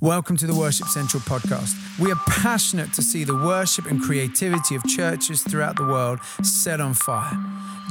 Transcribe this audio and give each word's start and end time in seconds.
Welcome 0.00 0.36
to 0.36 0.46
the 0.46 0.54
Worship 0.54 0.86
Central 0.86 1.20
podcast. 1.22 1.74
We 1.98 2.12
are 2.12 2.20
passionate 2.28 2.92
to 2.92 3.02
see 3.02 3.24
the 3.24 3.34
worship 3.34 3.86
and 3.86 4.00
creativity 4.00 4.76
of 4.76 4.84
churches 4.84 5.42
throughout 5.42 5.74
the 5.74 5.82
world 5.82 6.20
set 6.40 6.80
on 6.80 6.94
fire. 6.94 7.36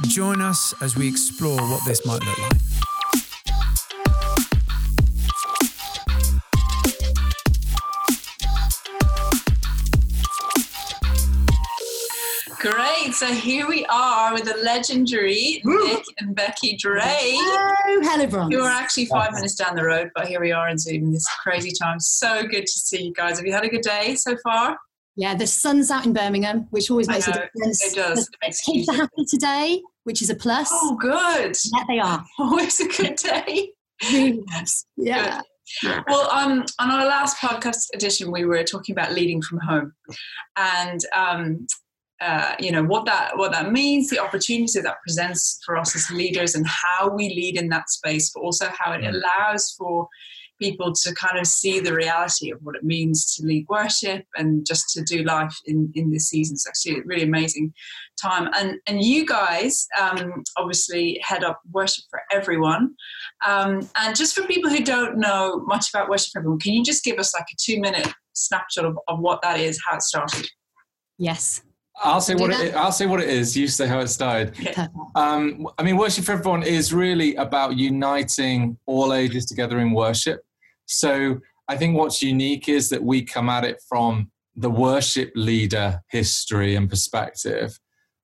Join 0.06 0.40
us 0.40 0.72
as 0.80 0.96
we 0.96 1.06
explore 1.06 1.60
what 1.60 1.84
this 1.84 2.06
might 2.06 2.24
look 2.24 2.38
like. 2.38 2.87
So 13.18 13.26
here 13.26 13.66
we 13.66 13.84
are 13.86 14.32
with 14.32 14.44
the 14.44 14.56
legendary 14.62 15.60
Woo. 15.64 15.88
Nick 15.88 16.04
and 16.20 16.36
Becky 16.36 16.76
Drake, 16.76 17.02
Hello, 17.04 18.00
hello, 18.08 18.22
everyone. 18.22 18.52
who 18.52 18.60
are 18.62 18.70
actually 18.70 19.06
five 19.06 19.32
minutes 19.32 19.56
down 19.56 19.74
the 19.74 19.82
road, 19.82 20.10
but 20.14 20.28
here 20.28 20.40
we 20.40 20.52
are 20.52 20.68
in 20.68 20.78
Zoom 20.78 21.02
in 21.02 21.12
this 21.12 21.26
crazy 21.42 21.72
time. 21.72 21.98
So 21.98 22.44
good 22.44 22.64
to 22.64 22.72
see 22.72 23.02
you 23.02 23.12
guys. 23.12 23.38
Have 23.38 23.44
you 23.44 23.52
had 23.52 23.64
a 23.64 23.68
good 23.68 23.82
day 23.82 24.14
so 24.14 24.36
far? 24.44 24.78
Yeah, 25.16 25.34
the 25.34 25.48
sun's 25.48 25.90
out 25.90 26.06
in 26.06 26.12
Birmingham, 26.12 26.68
which 26.70 26.92
always 26.92 27.08
I 27.08 27.14
makes 27.14 27.26
a 27.26 27.32
difference. 27.32 27.84
It 27.84 27.96
does. 27.96 28.18
It 28.20 28.28
The 28.30 28.46
makes 28.46 28.60
kids 28.60 28.88
a 28.88 28.92
are 28.92 28.94
happy 28.94 29.24
today, 29.28 29.82
which 30.04 30.22
is 30.22 30.30
a 30.30 30.36
plus. 30.36 30.68
Oh, 30.72 30.96
good. 31.00 31.56
Yeah, 31.74 31.84
they 31.88 31.98
are. 31.98 32.24
Always 32.38 32.78
a 32.78 32.86
good 32.86 33.16
day. 33.16 33.72
Really 34.12 34.44
nice. 34.46 34.86
Yeah. 34.96 35.40
Well, 36.06 36.30
um, 36.30 36.64
on 36.78 36.90
our 36.92 37.04
last 37.04 37.36
podcast 37.38 37.88
edition, 37.94 38.30
we 38.30 38.44
were 38.44 38.62
talking 38.62 38.94
about 38.94 39.12
leading 39.12 39.42
from 39.42 39.58
home, 39.58 39.92
and 40.56 41.00
um, 41.16 41.66
uh, 42.20 42.54
you 42.58 42.72
know 42.72 42.82
what 42.82 43.04
that 43.06 43.36
what 43.36 43.52
that 43.52 43.72
means, 43.72 44.10
the 44.10 44.18
opportunity 44.18 44.80
that 44.80 45.02
presents 45.06 45.60
for 45.64 45.76
us 45.76 45.94
as 45.94 46.10
leaders, 46.10 46.54
and 46.54 46.66
how 46.66 47.08
we 47.08 47.28
lead 47.28 47.56
in 47.56 47.68
that 47.68 47.88
space, 47.90 48.30
but 48.34 48.40
also 48.40 48.68
how 48.76 48.92
it 48.92 49.04
allows 49.04 49.74
for 49.78 50.08
people 50.58 50.92
to 50.92 51.14
kind 51.14 51.38
of 51.38 51.46
see 51.46 51.78
the 51.78 51.94
reality 51.94 52.50
of 52.50 52.58
what 52.62 52.74
it 52.74 52.82
means 52.82 53.32
to 53.36 53.46
lead 53.46 53.64
worship 53.68 54.24
and 54.36 54.66
just 54.66 54.88
to 54.90 55.02
do 55.02 55.22
life 55.22 55.56
in 55.66 55.92
in 55.94 56.10
this 56.10 56.28
season. 56.28 56.54
It's 56.54 56.66
actually 56.66 57.00
a 57.00 57.04
really 57.04 57.22
amazing 57.22 57.72
time, 58.20 58.48
and 58.56 58.78
and 58.88 59.02
you 59.02 59.24
guys 59.24 59.86
um, 60.00 60.42
obviously 60.56 61.20
head 61.22 61.44
up 61.44 61.60
worship 61.70 62.04
for 62.10 62.20
everyone. 62.32 62.94
Um, 63.46 63.88
and 63.96 64.16
just 64.16 64.34
for 64.34 64.42
people 64.42 64.70
who 64.70 64.82
don't 64.82 65.18
know 65.18 65.62
much 65.66 65.90
about 65.90 66.08
Worship 66.08 66.32
for 66.32 66.40
Everyone, 66.40 66.58
can 66.58 66.72
you 66.72 66.84
just 66.84 67.04
give 67.04 67.18
us 67.20 67.32
like 67.32 67.46
a 67.52 67.56
two 67.60 67.80
minute 67.80 68.12
snapshot 68.32 68.84
of, 68.84 68.98
of 69.06 69.20
what 69.20 69.40
that 69.42 69.60
is, 69.60 69.80
how 69.86 69.96
it 69.96 70.02
started? 70.02 70.48
Yes. 71.18 71.62
I'll 72.02 72.20
say 72.20 72.34
what 72.34 72.50
that. 72.50 72.66
it, 72.66 72.74
I'll 72.74 72.92
say 72.92 73.06
what 73.06 73.20
it 73.20 73.28
is. 73.28 73.56
You 73.56 73.66
say 73.68 73.86
how 73.86 74.00
it 74.00 74.08
started. 74.08 74.54
Um, 75.14 75.66
I 75.78 75.82
mean, 75.82 75.96
worship 75.96 76.26
for 76.26 76.32
everyone 76.32 76.62
is 76.62 76.92
really 76.92 77.34
about 77.36 77.76
uniting 77.76 78.78
all 78.86 79.12
ages 79.12 79.46
together 79.46 79.80
in 79.80 79.92
worship. 79.92 80.42
So 80.86 81.40
I 81.66 81.76
think 81.76 81.96
what's 81.96 82.22
unique 82.22 82.68
is 82.68 82.88
that 82.90 83.02
we 83.02 83.22
come 83.22 83.48
at 83.48 83.64
it 83.64 83.82
from 83.88 84.30
the 84.54 84.70
worship 84.70 85.32
leader 85.34 86.00
history 86.10 86.76
and 86.76 86.88
perspective, 86.88 87.80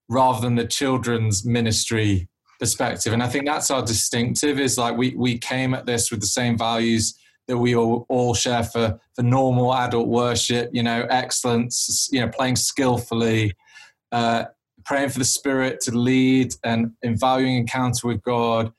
rather 0.08 0.41
than 0.41 0.55
the 0.55 0.67
children's 0.67 1.45
ministry 1.45 2.28
perspective. 2.61 3.12
And 3.12 3.22
I 3.22 3.28
think 3.28 3.47
that's 3.47 3.70
our 3.70 3.83
distinctive. 3.83 4.61
Is 4.61 4.78
like 4.78 4.97
we 4.97 5.14
we 5.17 5.39
came 5.39 5.75
at 5.75 5.86
this 5.86 6.11
with 6.11 6.20
the 6.20 6.27
same 6.27 6.56
values 6.56 7.14
that 7.48 7.58
we 7.58 7.75
all, 7.75 8.06
all 8.08 8.34
share 8.34 8.62
for 8.62 8.98
for 9.14 9.22
normal 9.22 9.75
adult 9.75 10.08
worship. 10.08 10.70
You 10.72 10.83
know, 10.83 11.06
excellence. 11.11 12.08
You 12.12 12.20
know, 12.20 12.28
playing 12.28 12.56
skillfully. 12.56 13.52
Uh, 14.15 14.45
praying 14.84 15.09
for 15.09 15.19
the 15.19 15.25
Spirit 15.25 15.81
to 15.81 15.91
lead 15.91 16.55
and 16.62 16.93
in 17.03 17.19
valuing 17.19 17.57
encounter 17.57 18.07
with 18.07 18.23
God, 18.23 18.73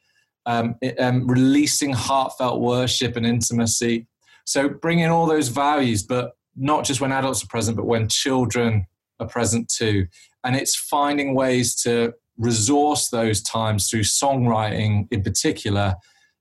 um, 0.45 0.75
it- 0.81 0.97
um, 0.99 1.27
releasing 1.27 1.91
heartfelt 1.91 2.61
worship 2.61 3.17
and 3.17 3.25
intimacy. 3.25 4.07
So 4.45 4.69
bringing 4.69 5.09
all 5.09 5.25
those 5.25 5.49
values, 5.49 6.03
but 6.03 6.25
not 6.55 6.85
just 6.85 7.01
when 7.01 7.11
adults 7.11 7.43
are 7.43 7.47
present, 7.47 7.75
but 7.75 7.85
when 7.85 8.07
children 8.07 8.85
are 9.19 9.27
present 9.27 9.67
too. 9.67 10.07
And 10.43 10.55
it's 10.55 10.75
finding 10.75 11.35
ways 11.35 11.75
to 11.83 12.13
resource 12.37 13.09
those 13.09 13.41
times 13.41 13.89
through 13.89 14.01
songwriting 14.21 15.07
in 15.11 15.21
particular 15.21 15.95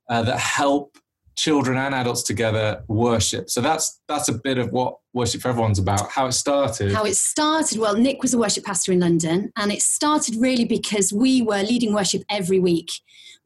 uh, 0.09 0.23
that 0.23 0.39
help 0.39 0.99
children 1.37 1.77
and 1.77 1.95
adults 1.95 2.23
together 2.23 2.83
worship. 2.89 3.51
So 3.51 3.61
that's 3.61 4.01
that's 4.09 4.29
a 4.29 4.35
bit 4.35 4.59
of 4.59 4.71
what 4.71 4.97
worship 5.13 5.43
for 5.43 5.49
everyone's 5.49 5.79
about. 5.79 6.11
How 6.11 6.27
it 6.27 6.33
started. 6.33 6.93
How 6.93 7.05
it 7.05 7.17
started, 7.17 7.79
well, 7.79 7.97
Nick 7.97 8.23
was 8.23 8.35
a 8.35 8.39
worship 8.39 8.65
pastor 8.65 8.93
in 8.93 9.01
London, 9.01 9.53
and 9.57 9.73
it 9.73 9.83
started 9.83 10.37
really 10.37 10.65
because 10.65 11.13
we 11.13 11.43
were 11.43 11.63
leading 11.63 11.95
worship 11.95 12.23
every 12.31 12.59
week 12.59 12.91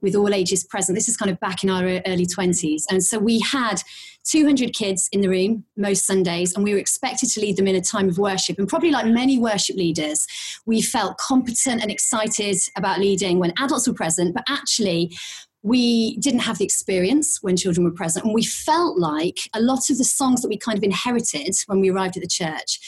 with 0.00 0.14
all 0.14 0.32
ages 0.32 0.64
present. 0.64 0.96
This 0.96 1.08
is 1.08 1.16
kind 1.16 1.30
of 1.30 1.40
back 1.40 1.64
in 1.64 1.70
our 1.70 1.84
early 2.06 2.26
20s. 2.26 2.82
And 2.90 3.02
so 3.02 3.18
we 3.18 3.40
had 3.40 3.82
200 4.24 4.72
kids 4.72 5.08
in 5.12 5.22
the 5.22 5.28
room 5.28 5.64
most 5.76 6.06
Sundays, 6.06 6.54
and 6.54 6.62
we 6.62 6.72
were 6.72 6.78
expected 6.78 7.30
to 7.30 7.40
lead 7.40 7.56
them 7.56 7.66
in 7.66 7.74
a 7.74 7.80
time 7.80 8.08
of 8.08 8.18
worship. 8.18 8.58
And 8.58 8.68
probably 8.68 8.90
like 8.90 9.06
many 9.06 9.38
worship 9.38 9.76
leaders, 9.76 10.26
we 10.66 10.82
felt 10.82 11.18
competent 11.18 11.82
and 11.82 11.90
excited 11.90 12.56
about 12.76 13.00
leading 13.00 13.38
when 13.38 13.52
adults 13.58 13.88
were 13.88 13.94
present, 13.94 14.34
but 14.34 14.44
actually, 14.48 15.16
we 15.62 16.16
didn't 16.18 16.40
have 16.40 16.58
the 16.58 16.64
experience 16.64 17.38
when 17.42 17.56
children 17.56 17.84
were 17.84 17.92
present, 17.92 18.24
and 18.24 18.34
we 18.34 18.44
felt 18.44 18.98
like 18.98 19.38
a 19.54 19.60
lot 19.60 19.90
of 19.90 19.98
the 19.98 20.04
songs 20.04 20.42
that 20.42 20.48
we 20.48 20.56
kind 20.56 20.78
of 20.78 20.84
inherited 20.84 21.54
when 21.66 21.80
we 21.80 21.90
arrived 21.90 22.16
at 22.16 22.22
the 22.22 22.28
church 22.28 22.78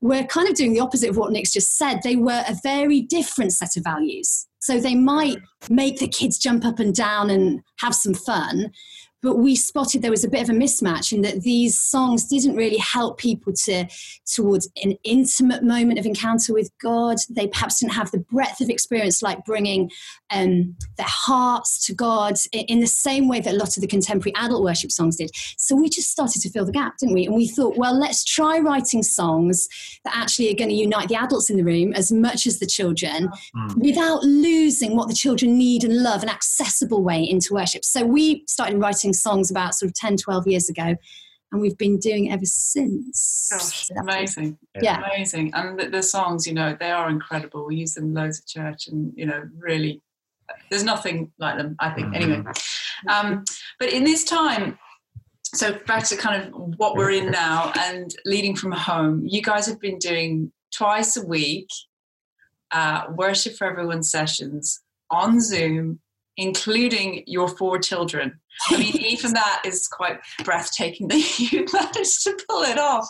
were 0.00 0.24
kind 0.24 0.48
of 0.48 0.54
doing 0.54 0.74
the 0.74 0.80
opposite 0.80 1.08
of 1.08 1.16
what 1.16 1.32
Nick's 1.32 1.52
just 1.52 1.78
said. 1.78 2.00
They 2.02 2.16
were 2.16 2.44
a 2.46 2.56
very 2.62 3.00
different 3.00 3.52
set 3.52 3.76
of 3.76 3.84
values. 3.84 4.46
So 4.60 4.80
they 4.80 4.94
might 4.94 5.38
make 5.68 5.98
the 5.98 6.08
kids 6.08 6.38
jump 6.38 6.64
up 6.64 6.78
and 6.78 6.94
down 6.94 7.30
and 7.30 7.60
have 7.80 7.94
some 7.94 8.14
fun, 8.14 8.72
but 9.24 9.38
we 9.38 9.56
spotted 9.56 10.02
there 10.02 10.10
was 10.10 10.22
a 10.22 10.28
bit 10.28 10.42
of 10.42 10.50
a 10.50 10.52
mismatch 10.52 11.10
in 11.10 11.22
that 11.22 11.40
these 11.40 11.80
songs 11.80 12.26
didn't 12.26 12.54
really 12.54 12.76
help 12.76 13.16
people 13.16 13.54
to 13.64 13.86
towards 14.34 14.68
an 14.84 14.96
intimate 15.02 15.64
moment 15.64 15.98
of 15.98 16.04
encounter 16.04 16.52
with 16.52 16.70
God. 16.80 17.16
They 17.30 17.48
perhaps 17.48 17.80
didn't 17.80 17.94
have 17.94 18.10
the 18.10 18.18
breadth 18.18 18.60
of 18.60 18.68
experience 18.68 19.22
like 19.22 19.42
bringing 19.46 19.90
um, 20.30 20.76
their 20.98 21.06
hearts 21.08 21.86
to 21.86 21.94
God 21.94 22.34
in 22.52 22.80
the 22.80 22.86
same 22.86 23.26
way 23.26 23.40
that 23.40 23.54
a 23.54 23.56
lot 23.56 23.76
of 23.76 23.80
the 23.80 23.86
contemporary 23.86 24.34
adult 24.36 24.62
worship 24.62 24.92
songs 24.92 25.16
did. 25.16 25.30
So 25.56 25.74
we 25.74 25.88
just 25.88 26.10
started 26.10 26.42
to 26.42 26.50
fill 26.50 26.66
the 26.66 26.72
gap, 26.72 26.98
didn't 26.98 27.14
we? 27.14 27.24
And 27.24 27.34
we 27.34 27.48
thought, 27.48 27.78
well, 27.78 27.98
let's 27.98 28.24
try 28.24 28.58
writing 28.58 29.02
songs 29.02 29.66
that 30.04 30.14
actually 30.14 30.50
are 30.50 30.56
going 30.56 30.70
to 30.70 30.76
unite 30.76 31.08
the 31.08 31.16
adults 31.16 31.48
in 31.48 31.56
the 31.56 31.64
room 31.64 31.94
as 31.94 32.12
much 32.12 32.46
as 32.46 32.58
the 32.58 32.66
children 32.66 33.30
without 33.76 34.22
losing 34.22 34.94
what 34.96 35.08
the 35.08 35.14
children 35.14 35.56
need 35.56 35.82
and 35.82 36.02
love, 36.02 36.22
an 36.22 36.28
accessible 36.28 37.02
way 37.02 37.22
into 37.22 37.54
worship. 37.54 37.86
So 37.86 38.04
we 38.04 38.44
started 38.46 38.78
writing 38.78 39.13
songs 39.14 39.50
about 39.50 39.74
sort 39.74 39.88
of 39.90 39.94
10, 39.94 40.16
12 40.18 40.46
years 40.46 40.68
ago. 40.68 40.96
And 41.52 41.60
we've 41.60 41.78
been 41.78 41.98
doing 41.98 42.26
it 42.26 42.32
ever 42.32 42.44
since. 42.44 43.48
Gosh, 43.52 43.86
So 43.86 43.94
that's- 43.94 44.16
amazing. 44.36 44.58
Yeah. 44.82 45.02
Amazing. 45.04 45.52
And 45.54 45.78
the, 45.78 45.88
the 45.88 46.02
songs, 46.02 46.46
you 46.46 46.52
know, 46.54 46.76
they 46.78 46.90
are 46.90 47.08
incredible. 47.08 47.64
We 47.66 47.76
use 47.76 47.94
them 47.94 48.12
loads 48.12 48.40
at 48.40 48.46
church 48.46 48.88
and, 48.88 49.12
you 49.16 49.26
know, 49.26 49.42
really, 49.56 50.02
there's 50.70 50.84
nothing 50.84 51.30
like 51.38 51.56
them, 51.56 51.76
I 51.78 51.90
think, 51.90 52.14
anyway. 52.14 52.42
Um, 53.08 53.44
but 53.78 53.92
in 53.92 54.02
this 54.04 54.24
time, 54.24 54.78
so 55.54 55.78
back 55.86 56.04
to 56.06 56.16
kind 56.16 56.42
of 56.42 56.52
what 56.78 56.96
we're 56.96 57.12
in 57.12 57.30
now 57.30 57.72
and 57.78 58.12
leading 58.26 58.56
from 58.56 58.72
home, 58.72 59.22
you 59.24 59.40
guys 59.40 59.66
have 59.66 59.78
been 59.80 59.98
doing 59.98 60.50
twice 60.72 61.16
a 61.16 61.24
week 61.24 61.68
uh, 62.72 63.04
worship 63.14 63.54
for 63.54 63.66
everyone 63.70 64.02
sessions 64.02 64.80
on 65.10 65.40
Zoom, 65.40 66.00
including 66.36 67.22
your 67.26 67.48
four 67.48 67.78
children. 67.78 68.40
I 68.70 68.76
mean, 68.78 68.96
even 69.00 69.32
that 69.34 69.62
is 69.64 69.86
quite 69.88 70.18
breathtaking 70.44 71.08
that 71.08 71.38
you 71.52 71.64
managed 71.72 72.22
to 72.24 72.38
pull 72.48 72.62
it 72.62 72.78
off. 72.78 73.08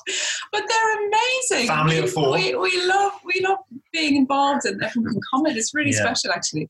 But 0.52 0.62
they're 0.68 1.06
amazing. 1.08 1.68
Family 1.68 1.98
of 1.98 2.12
four. 2.12 2.32
We, 2.32 2.54
we 2.54 2.84
love 2.86 3.12
we 3.24 3.40
love 3.46 3.58
being 3.92 4.16
involved 4.16 4.64
and 4.64 4.82
everyone 4.82 5.12
can 5.12 5.20
comment. 5.32 5.56
It's 5.56 5.74
really 5.74 5.92
Yeah. 5.92 6.04
special, 6.04 6.32
actually. 6.32 6.68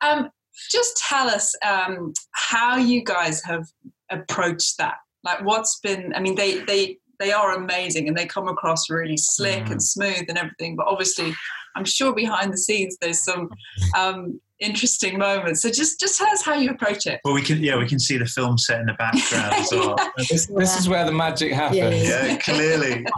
Um, 0.00 0.30
just 0.70 0.96
tell 0.96 1.28
us 1.28 1.54
um, 1.66 2.12
how 2.32 2.76
you 2.76 3.02
guys 3.04 3.42
have 3.44 3.64
approached 4.10 4.78
that. 4.78 4.94
Like, 5.24 5.44
what's 5.44 5.78
been? 5.80 6.12
I 6.14 6.20
mean, 6.20 6.34
they 6.34 6.58
they 6.64 6.98
they 7.18 7.32
are 7.32 7.52
amazing 7.54 8.08
and 8.08 8.16
they 8.16 8.26
come 8.26 8.48
across 8.48 8.90
really 8.90 9.16
slick 9.16 9.64
Mm. 9.64 9.70
and 9.72 9.82
smooth 9.82 10.24
and 10.28 10.36
everything. 10.38 10.74
But 10.76 10.86
obviously, 10.88 11.32
I'm 11.76 11.84
sure 11.84 12.12
behind 12.14 12.52
the 12.52 12.58
scenes 12.58 12.96
there's 13.00 13.24
some 13.24 13.48
um, 13.96 14.40
interesting 14.62 15.18
moments. 15.18 15.62
So 15.62 15.70
just 15.70 16.00
just 16.00 16.18
tell 16.18 16.28
us 16.28 16.42
how 16.42 16.54
you 16.54 16.70
approach 16.70 17.06
it. 17.06 17.20
Well, 17.24 17.34
we 17.34 17.42
can 17.42 17.62
yeah 17.62 17.76
we 17.76 17.86
can 17.86 17.98
see 17.98 18.16
the 18.16 18.26
film 18.26 18.58
set 18.58 18.80
in 18.80 18.86
the 18.86 18.94
background 18.94 19.54
as 19.54 19.70
well. 19.72 19.96
this, 20.16 20.46
this 20.46 20.78
is 20.78 20.88
where 20.88 21.04
the 21.04 21.12
magic 21.12 21.52
happens. 21.52 21.80
Yeah. 21.80 22.26
yeah, 22.26 22.36
clearly. 22.36 23.06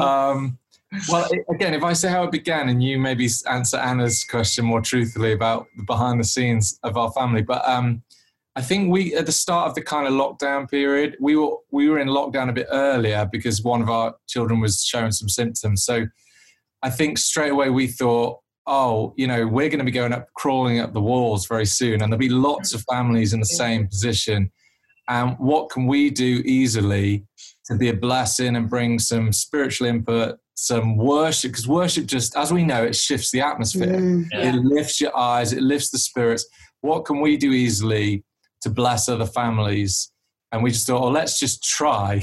Um, 0.00 0.58
well, 1.08 1.28
i 1.30 1.54
again, 1.54 1.74
if 1.74 1.82
I 1.82 1.92
say 1.92 2.08
how 2.08 2.24
it 2.24 2.30
began, 2.30 2.70
and 2.70 2.82
you 2.82 2.98
maybe 2.98 3.28
answer 3.46 3.76
Anna's 3.76 4.24
question 4.24 4.64
more 4.64 4.80
truthfully 4.80 5.32
about 5.32 5.66
the 5.76 5.82
behind 5.82 6.18
the 6.18 6.24
scenes 6.24 6.78
of 6.82 6.96
our 6.96 7.12
family, 7.12 7.42
but 7.42 7.66
um, 7.68 8.02
I 8.56 8.62
think 8.62 8.90
we 8.90 9.14
at 9.14 9.26
the 9.26 9.32
start 9.32 9.68
of 9.68 9.74
the 9.74 9.82
kind 9.82 10.06
of 10.06 10.14
lockdown 10.14 10.68
period, 10.68 11.16
we 11.20 11.36
were 11.36 11.56
we 11.70 11.88
were 11.88 11.98
in 11.98 12.08
lockdown 12.08 12.48
a 12.48 12.52
bit 12.52 12.66
earlier 12.70 13.28
because 13.30 13.62
one 13.62 13.82
of 13.82 13.90
our 13.90 14.16
children 14.26 14.60
was 14.60 14.82
showing 14.82 15.12
some 15.12 15.28
symptoms. 15.28 15.84
So 15.84 16.06
I 16.82 16.90
think 16.90 17.18
straight 17.18 17.52
away 17.52 17.70
we 17.70 17.86
thought, 17.86 18.40
oh, 18.68 19.14
you 19.16 19.26
know, 19.26 19.46
we're 19.46 19.68
going 19.68 19.78
to 19.78 19.84
be 19.84 19.90
going 19.90 20.12
up, 20.12 20.28
crawling 20.34 20.78
up 20.78 20.92
the 20.92 21.00
walls 21.00 21.46
very 21.46 21.66
soon, 21.66 22.02
and 22.02 22.12
there'll 22.12 22.18
be 22.18 22.28
lots 22.28 22.74
of 22.74 22.84
families 22.90 23.32
in 23.32 23.40
the 23.40 23.46
same 23.46 23.88
position. 23.88 24.52
and 25.08 25.36
what 25.38 25.70
can 25.70 25.86
we 25.86 26.10
do 26.10 26.42
easily 26.44 27.24
to 27.64 27.74
be 27.76 27.88
a 27.88 27.94
blessing 27.94 28.56
and 28.56 28.68
bring 28.68 28.98
some 28.98 29.32
spiritual 29.32 29.86
input, 29.86 30.38
some 30.54 30.96
worship? 30.98 31.52
Because 31.52 31.66
worship 31.66 32.06
just, 32.06 32.36
as 32.36 32.52
we 32.52 32.62
know, 32.62 32.84
it 32.84 32.94
shifts 32.94 33.30
the 33.30 33.40
atmosphere. 33.40 33.98
Mm. 33.98 34.26
Yeah. 34.30 34.50
It 34.50 34.54
lifts 34.56 35.00
your 35.00 35.16
eyes, 35.16 35.52
it 35.52 35.62
lifts 35.62 35.90
the 35.90 35.98
spirits. 35.98 36.46
What 36.82 37.06
can 37.06 37.20
we 37.20 37.36
do 37.38 37.52
easily 37.52 38.22
to 38.60 38.70
bless 38.70 39.08
other 39.08 39.26
families? 39.26 40.12
And 40.52 40.62
we 40.62 40.70
just 40.70 40.86
thought, 40.86 41.02
oh, 41.02 41.10
let's 41.10 41.38
just 41.38 41.64
try 41.64 42.22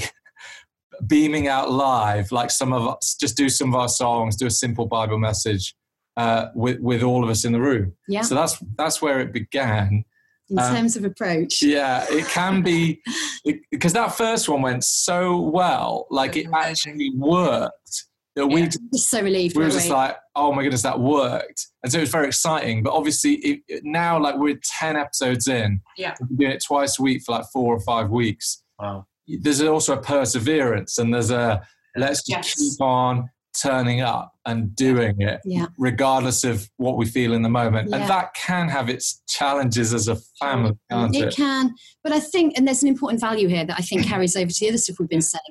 beaming 1.06 1.48
out 1.48 1.72
live, 1.72 2.30
like 2.30 2.50
some 2.50 2.72
of 2.72 2.86
us, 2.86 3.16
just 3.18 3.36
do 3.36 3.48
some 3.48 3.74
of 3.74 3.80
our 3.80 3.88
songs, 3.88 4.36
do 4.36 4.46
a 4.46 4.50
simple 4.50 4.86
Bible 4.86 5.18
message 5.18 5.74
uh, 6.16 6.46
with 6.54 6.80
with 6.80 7.02
all 7.02 7.22
of 7.24 7.30
us 7.30 7.44
in 7.44 7.52
the 7.52 7.60
room. 7.60 7.92
Yeah. 8.08 8.22
So 8.22 8.34
that's 8.34 8.58
that's 8.76 9.00
where 9.02 9.20
it 9.20 9.32
began. 9.32 10.04
In 10.48 10.58
Um, 10.60 10.74
terms 10.76 10.96
of 10.96 11.04
approach. 11.04 11.60
Yeah, 11.60 12.06
it 12.08 12.24
can 12.28 12.62
be 12.62 13.02
because 13.70 13.92
that 13.94 14.16
first 14.16 14.48
one 14.48 14.62
went 14.62 14.84
so 14.84 15.40
well, 15.40 16.06
like 16.10 16.36
it 16.36 16.46
actually 16.54 17.10
worked. 17.16 18.04
That 18.36 18.46
we 18.46 18.60
Yeah. 18.60 18.66
just 18.66 18.80
Just 18.92 19.10
so 19.10 19.22
relieved. 19.22 19.56
we 19.56 19.60
were 19.60 19.64
weren't 19.70 19.74
just 19.80 19.88
like, 19.88 20.14
oh 20.34 20.52
my 20.52 20.62
goodness, 20.62 20.82
that 20.82 21.00
worked. 21.00 21.66
And 21.82 21.90
so 21.90 21.98
it 21.98 22.02
was 22.02 22.10
very 22.10 22.26
exciting. 22.26 22.82
But 22.82 22.92
obviously, 22.92 23.36
it, 23.36 23.60
it- 23.66 23.82
now, 23.82 24.20
like, 24.20 24.36
we're 24.36 24.60
10 24.62 24.94
episodes 24.94 25.48
in. 25.48 25.80
Yeah. 25.96 26.14
We've 26.20 26.28
been 26.28 26.36
doing 26.36 26.50
it 26.52 26.62
twice 26.62 26.98
a 26.98 27.02
week 27.02 27.22
for 27.24 27.32
like 27.32 27.46
four 27.50 27.74
or 27.74 27.80
five 27.80 28.10
weeks. 28.10 28.62
Wow. 28.78 29.06
There's 29.26 29.62
also 29.62 29.94
a 29.94 30.02
perseverance 30.02 30.98
and 30.98 31.14
there's 31.14 31.30
a 31.30 31.62
let's 31.96 32.22
just 32.24 32.28
Yes. 32.28 32.54
keep 32.56 32.80
on 32.82 33.30
turning 33.60 34.00
up 34.00 34.34
and 34.44 34.74
doing 34.76 35.20
it, 35.20 35.40
Yeah. 35.44 35.66
regardless 35.78 36.44
of 36.44 36.68
what 36.76 36.96
we 36.96 37.06
feel 37.06 37.32
in 37.32 37.42
the 37.42 37.48
moment. 37.48 37.90
Yeah. 37.90 37.96
And 37.96 38.10
that 38.10 38.34
can 38.34 38.68
have 38.68 38.88
its 38.88 39.22
challenges 39.28 39.92
as 39.92 40.08
a 40.08 40.16
family, 40.38 40.72
can't 40.90 41.14
it 41.14 41.28
it? 41.28 41.36
can, 41.36 41.74
but 42.02 42.12
I 42.12 42.20
think, 42.20 42.54
and 42.56 42.66
there's 42.66 42.82
an 42.82 42.88
important 42.88 43.20
value 43.20 43.48
here 43.48 43.64
that 43.64 43.76
I 43.78 43.82
think 43.82 44.06
carries 44.06 44.36
over 44.36 44.50
to 44.50 44.60
the 44.60 44.68
other 44.68 44.78
stuff 44.78 44.98
we've 44.98 45.08
been 45.08 45.22
saying. 45.22 45.42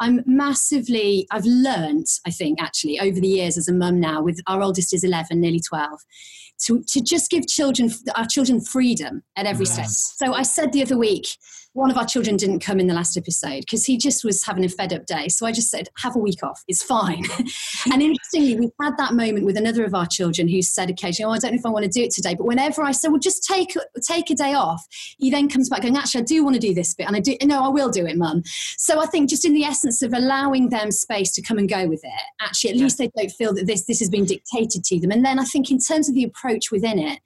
I'm 0.00 0.22
massively, 0.26 1.26
I've 1.30 1.44
learned, 1.44 2.06
I 2.26 2.30
think, 2.30 2.62
actually, 2.62 3.00
over 3.00 3.20
the 3.20 3.28
years 3.28 3.58
as 3.58 3.68
a 3.68 3.72
mum 3.72 3.98
now, 4.00 4.22
with 4.22 4.40
our 4.46 4.62
oldest 4.62 4.94
is 4.94 5.02
11, 5.04 5.40
nearly 5.40 5.60
12, 5.60 5.90
to, 6.66 6.82
to 6.88 7.00
just 7.00 7.30
give 7.30 7.46
children, 7.46 7.90
our 8.16 8.26
children 8.26 8.60
freedom 8.60 9.22
at 9.36 9.46
every 9.46 9.66
Yes. 9.66 9.74
stage. 9.74 10.28
So 10.28 10.34
I 10.34 10.42
said 10.42 10.72
the 10.72 10.82
other 10.82 10.96
week, 10.96 11.26
one 11.78 11.90
of 11.90 11.96
our 11.96 12.04
children 12.04 12.36
didn't 12.36 12.58
come 12.58 12.80
in 12.80 12.88
the 12.88 12.94
last 12.94 13.16
episode 13.16 13.60
because 13.60 13.84
he 13.86 13.96
just 13.96 14.24
was 14.24 14.44
having 14.44 14.64
a 14.64 14.68
fed 14.68 14.92
up 14.92 15.06
day. 15.06 15.28
So 15.28 15.46
I 15.46 15.52
just 15.52 15.70
said, 15.70 15.88
have 15.98 16.16
a 16.16 16.18
week 16.18 16.42
off. 16.42 16.64
It's 16.66 16.82
fine. 16.82 17.24
and 17.92 18.02
interestingly, 18.02 18.58
we 18.58 18.70
had 18.80 18.96
that 18.98 19.14
moment 19.14 19.46
with 19.46 19.56
another 19.56 19.84
of 19.84 19.94
our 19.94 20.06
children 20.06 20.48
who 20.48 20.60
said 20.60 20.90
occasionally, 20.90 21.30
oh, 21.30 21.34
I 21.36 21.38
don't 21.38 21.52
know 21.52 21.58
if 21.58 21.64
I 21.66 21.70
want 21.70 21.84
to 21.84 21.90
do 21.90 22.02
it 22.02 22.10
today. 22.10 22.34
But 22.34 22.46
whenever 22.46 22.82
I 22.82 22.90
said, 22.92 23.08
well, 23.08 23.20
just 23.20 23.44
take, 23.44 23.76
take 24.02 24.28
a 24.30 24.34
day 24.34 24.54
off, 24.54 24.84
he 25.18 25.30
then 25.30 25.48
comes 25.48 25.68
back 25.68 25.82
going, 25.82 25.96
actually, 25.96 26.22
I 26.22 26.24
do 26.24 26.42
want 26.42 26.54
to 26.54 26.60
do 26.60 26.74
this 26.74 26.94
bit. 26.94 27.06
And 27.06 27.14
I 27.14 27.20
do, 27.20 27.36
no, 27.44 27.64
I 27.64 27.68
will 27.68 27.90
do 27.90 28.06
it, 28.06 28.16
mum. 28.16 28.42
So 28.76 29.00
I 29.00 29.06
think 29.06 29.30
just 29.30 29.44
in 29.44 29.54
the 29.54 29.64
essence 29.64 30.02
of 30.02 30.12
allowing 30.12 30.70
them 30.70 30.90
space 30.90 31.32
to 31.34 31.42
come 31.42 31.58
and 31.58 31.68
go 31.68 31.86
with 31.86 32.00
it, 32.04 32.22
actually, 32.40 32.70
at 32.70 32.76
Yeah. 32.76 32.82
least 32.84 32.98
they 32.98 33.10
don't 33.16 33.30
feel 33.30 33.54
that 33.54 33.66
this, 33.66 33.84
this 33.86 34.00
has 34.00 34.10
been 34.10 34.24
dictated 34.24 34.82
to 34.84 34.98
them. 35.00 35.12
And 35.12 35.24
then 35.24 35.38
I 35.38 35.44
think 35.44 35.70
in 35.70 35.78
terms 35.78 36.08
of 36.08 36.14
the 36.14 36.24
approach 36.24 36.72
within 36.72 36.98
it, 36.98 37.20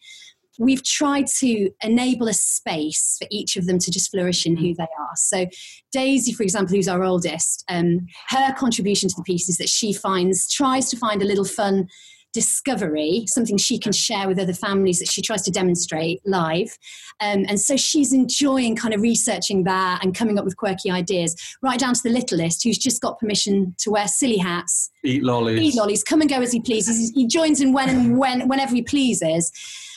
we've 0.58 0.84
tried 0.84 1.26
to 1.38 1.70
enable 1.82 2.28
a 2.28 2.34
space 2.34 3.16
for 3.18 3.26
each 3.30 3.56
of 3.56 3.66
them 3.66 3.78
to 3.78 3.90
just 3.90 4.10
flourish 4.10 4.46
in 4.46 4.56
who 4.56 4.74
they 4.74 4.84
are. 4.84 5.16
So, 5.16 5.46
Daisy, 5.92 6.32
for 6.32 6.42
example, 6.42 6.76
who's 6.76 6.88
our 6.88 7.02
oldest, 7.02 7.64
um, 7.68 8.06
her 8.28 8.52
contribution 8.54 9.08
to 9.08 9.14
the 9.16 9.22
piece 9.22 9.48
is 9.48 9.58
that 9.58 9.68
she 9.68 9.92
finds, 9.92 10.50
tries 10.50 10.88
to 10.90 10.96
find 10.96 11.22
a 11.22 11.26
little 11.26 11.44
fun 11.44 11.88
discovery, 12.32 13.24
something 13.26 13.58
she 13.58 13.78
can 13.78 13.92
share 13.92 14.26
with 14.26 14.38
other 14.38 14.54
families 14.54 14.98
that 14.98 15.10
she 15.10 15.20
tries 15.20 15.42
to 15.42 15.50
demonstrate 15.50 16.20
live. 16.24 16.78
Um, 17.20 17.44
and 17.46 17.60
so 17.60 17.76
she's 17.76 18.12
enjoying 18.12 18.74
kind 18.74 18.94
of 18.94 19.02
researching 19.02 19.64
that 19.64 20.02
and 20.02 20.14
coming 20.14 20.38
up 20.38 20.44
with 20.44 20.56
quirky 20.56 20.90
ideas, 20.90 21.36
right 21.62 21.78
down 21.78 21.94
to 21.94 22.02
the 22.02 22.10
littlest, 22.10 22.64
who's 22.64 22.78
just 22.78 23.02
got 23.02 23.18
permission 23.18 23.74
to 23.80 23.90
wear 23.90 24.08
silly 24.08 24.38
hats 24.38 24.90
Eat 25.04 25.22
lollies. 25.22 25.60
eat 25.60 25.74
lollies, 25.74 26.04
come 26.04 26.20
and 26.20 26.30
go 26.30 26.40
as 26.40 26.52
he 26.52 26.60
pleases. 26.60 27.10
He 27.14 27.26
joins 27.26 27.60
in 27.60 27.72
when 27.72 27.88
and 27.88 28.18
when, 28.18 28.48
whenever 28.48 28.74
he 28.74 28.82
pleases. 28.82 29.50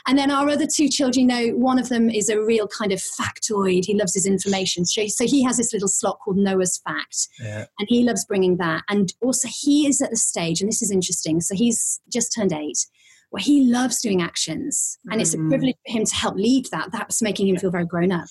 And 0.07 0.17
then 0.19 0.29
our 0.29 0.47
other 0.49 0.67
two 0.67 0.87
children, 0.87 1.27
you 1.29 1.35
know, 1.35 1.55
one 1.57 1.79
of 1.79 1.89
them 1.89 2.09
is 2.11 2.29
a 2.29 2.39
real 2.39 2.67
kind 2.67 2.91
of 2.91 2.99
factoid. 2.99 3.85
He 3.85 3.95
loves 3.95 4.13
his 4.13 4.27
information. 4.27 4.85
So, 4.85 5.07
so 5.07 5.25
he 5.25 5.41
has 5.43 5.57
this 5.57 5.73
little 5.73 5.87
slot 5.87 6.19
called 6.23 6.37
Noah's 6.37 6.79
Fact. 6.87 7.27
Yeah. 7.39 7.65
And 7.79 7.87
he 7.89 8.03
loves 8.03 8.23
bringing 8.25 8.57
that. 8.57 8.83
And 8.89 9.11
also, 9.21 9.47
he 9.47 9.87
is 9.87 10.01
at 10.01 10.11
the 10.11 10.15
stage, 10.15 10.61
and 10.61 10.67
this 10.69 10.81
is 10.83 10.91
interesting. 10.91 11.41
So 11.41 11.55
he's 11.55 11.99
just 12.11 12.33
turned 12.33 12.53
eight, 12.53 12.85
where 13.31 13.41
he 13.41 13.61
loves 13.63 13.99
doing 13.99 14.21
actions. 14.21 14.99
And 15.09 15.21
it's 15.21 15.33
a 15.33 15.37
Mm. 15.37 15.49
privilege 15.49 15.75
for 15.87 15.97
him 15.97 16.05
to 16.05 16.15
help 16.15 16.35
lead 16.35 16.67
that. 16.71 16.91
That's 16.91 17.21
making 17.23 17.47
him 17.47 17.57
feel 17.57 17.71
very 17.71 17.85
grown 17.85 18.11
up. 18.11 18.27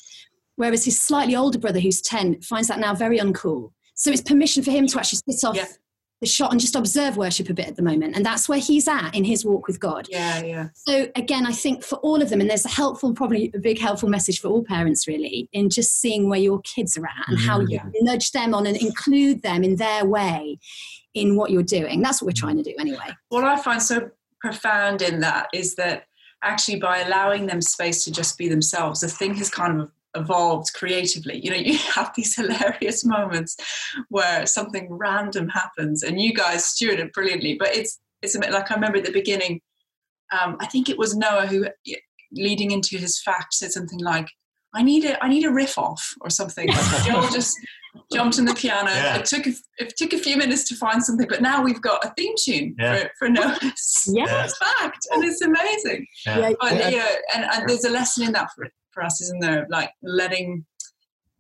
Whereas 0.57 0.85
his 0.85 1.01
slightly 1.01 1.35
older 1.35 1.59
brother, 1.59 1.81
who's 1.81 2.01
10, 2.01 2.41
finds 2.43 2.69
that 2.69 2.79
now 2.79 2.95
very 2.95 3.19
uncool. 3.19 3.73
So 3.97 4.13
it's 4.13 4.23
permission 4.23 4.63
for 4.63 4.71
him 4.71 4.87
to 4.87 4.99
actually 4.99 5.21
sit 5.29 5.45
off 5.45 5.57
Yeah. 5.57 5.67
The 6.25 6.31
shot 6.31 6.51
and 6.51 6.61
just 6.61 6.75
observe 6.75 7.17
worship 7.17 7.49
a 7.51 7.55
bit 7.55 7.69
at 7.69 7.77
the 7.77 7.83
moment. 7.83 8.17
And 8.17 8.25
that's 8.25 8.49
where 8.49 8.59
he's 8.59 8.89
at 8.89 9.15
in 9.15 9.25
his 9.25 9.45
walk 9.45 9.67
with 9.67 9.79
God. 9.79 10.07
Yeah, 10.11 10.43
yeah. 10.43 10.69
So 10.75 11.09
again, 11.17 11.47
I 11.47 11.53
think 11.53 11.85
for 11.85 11.97
all 11.97 12.23
of 12.23 12.31
them, 12.31 12.41
and 12.41 12.49
there's 12.49 12.65
a 12.65 12.71
helpful, 12.71 13.13
probably 13.13 13.51
a 13.55 13.59
big 13.59 13.79
helpful 13.79 14.09
message 14.09 14.41
for 14.41 14.49
all 14.49 14.65
parents 14.65 15.07
really, 15.07 15.49
in 15.53 15.69
just 15.71 16.01
seeing 16.01 16.29
where 16.29 16.41
your 16.41 16.61
kids 16.63 16.97
are 16.97 17.07
at 17.07 17.29
and 17.29 17.39
how 17.39 17.59
mm-hmm. 17.59 17.69
you 17.69 17.81
Yeah. 17.85 18.13
nudge 18.13 18.33
them 18.33 18.55
on 18.55 18.67
and 18.67 18.77
include 18.77 19.43
them 19.43 19.63
in 19.63 19.77
their 19.77 20.05
way 20.07 20.59
in 21.13 21.37
what 21.37 21.51
you're 21.51 21.63
doing. 21.63 22.03
That's 22.03 22.21
what 22.21 22.27
we're 22.27 22.41
trying 22.41 22.57
to 22.57 22.63
do 22.63 22.75
anyway. 22.79 23.15
What 23.29 23.45
I 23.45 23.57
find 23.57 23.83
so 23.83 24.11
profound 24.41 25.03
in 25.03 25.21
that 25.21 25.49
is 25.53 25.75
that 25.77 26.07
actually 26.43 26.79
by 26.79 27.01
allowing 27.01 27.47
them 27.47 27.61
space 27.61 28.05
to 28.05 28.13
just 28.13 28.37
be 28.39 28.49
themselves, 28.49 29.01
the 29.01 29.09
thing 29.09 29.35
has 29.35 29.51
kind 29.51 29.81
of 29.81 29.91
evolved 30.15 30.73
creatively. 30.75 31.39
You 31.45 31.51
know, 31.51 31.57
you 31.73 31.79
have 31.95 32.13
these 32.15 32.35
hilarious 32.37 33.05
moments 33.05 33.57
where 34.09 34.47
something 34.47 34.89
random 34.91 35.49
happens, 35.49 36.03
and 36.03 36.21
you 36.21 36.33
guys 36.33 36.65
steward 36.65 37.01
it 37.01 37.13
brilliantly. 37.13 37.57
But 37.59 37.77
it's 37.77 37.99
it's 38.23 38.35
a 38.35 38.41
bit 38.41 38.53
like 38.53 38.71
I 38.71 38.75
remember 38.75 38.99
at 38.99 39.05
the 39.05 39.13
beginning. 39.13 39.61
Um, 40.33 40.57
I 40.61 40.67
think 40.67 40.89
it 40.89 40.99
was 40.99 41.15
Noah 41.15 41.47
who, 41.47 41.67
leading 42.33 42.71
into 42.71 42.97
his 42.99 43.21
fact, 43.21 43.55
said 43.55 43.71
something 43.73 43.99
like, 44.01 44.29
"I 44.75 44.83
need 44.83 45.05
a 45.05 45.23
I 45.23 45.29
need 45.29 45.45
a 45.45 45.51
riff 45.53 45.79
off" 45.79 46.15
or 46.23 46.31
something. 46.31 46.69
Joel 47.05 47.29
just 47.31 47.57
jumped 48.13 48.39
on 48.41 48.45
the 48.45 48.55
piano. 48.55 48.91
Yeah. 48.91 49.17
It 49.19 49.25
took 49.27 49.47
a, 49.47 49.53
it 49.79 49.97
took 49.97 50.13
a 50.13 50.19
few 50.19 50.37
minutes 50.37 50.67
to 50.69 50.75
find 50.75 51.01
something, 51.05 51.29
but 51.29 51.43
now 51.43 51.63
we've 51.63 51.81
got 51.81 52.05
a 52.05 52.13
theme 52.17 52.35
tune 52.43 52.75
Yeah. 52.79 53.05
for, 53.05 53.11
for 53.19 53.29
Noah's 53.29 54.09
Yeah. 54.13 54.49
fact, 54.49 55.07
and 55.13 55.23
it's 55.25 55.43
amazing. 55.43 56.07
Yeah. 56.27 56.53
But, 56.61 56.73
Yeah. 56.77 56.89
you 56.89 57.03
and, 57.35 57.45
and 57.45 57.69
there's 57.69 57.85
a 57.85 57.91
lesson 57.91 58.25
in 58.25 58.33
that 58.33 58.49
for, 58.57 58.69
for 58.95 59.03
us, 59.03 59.21
isn't 59.21 59.41
there? 59.41 59.67
Like 59.69 59.91
letting, 60.03 60.65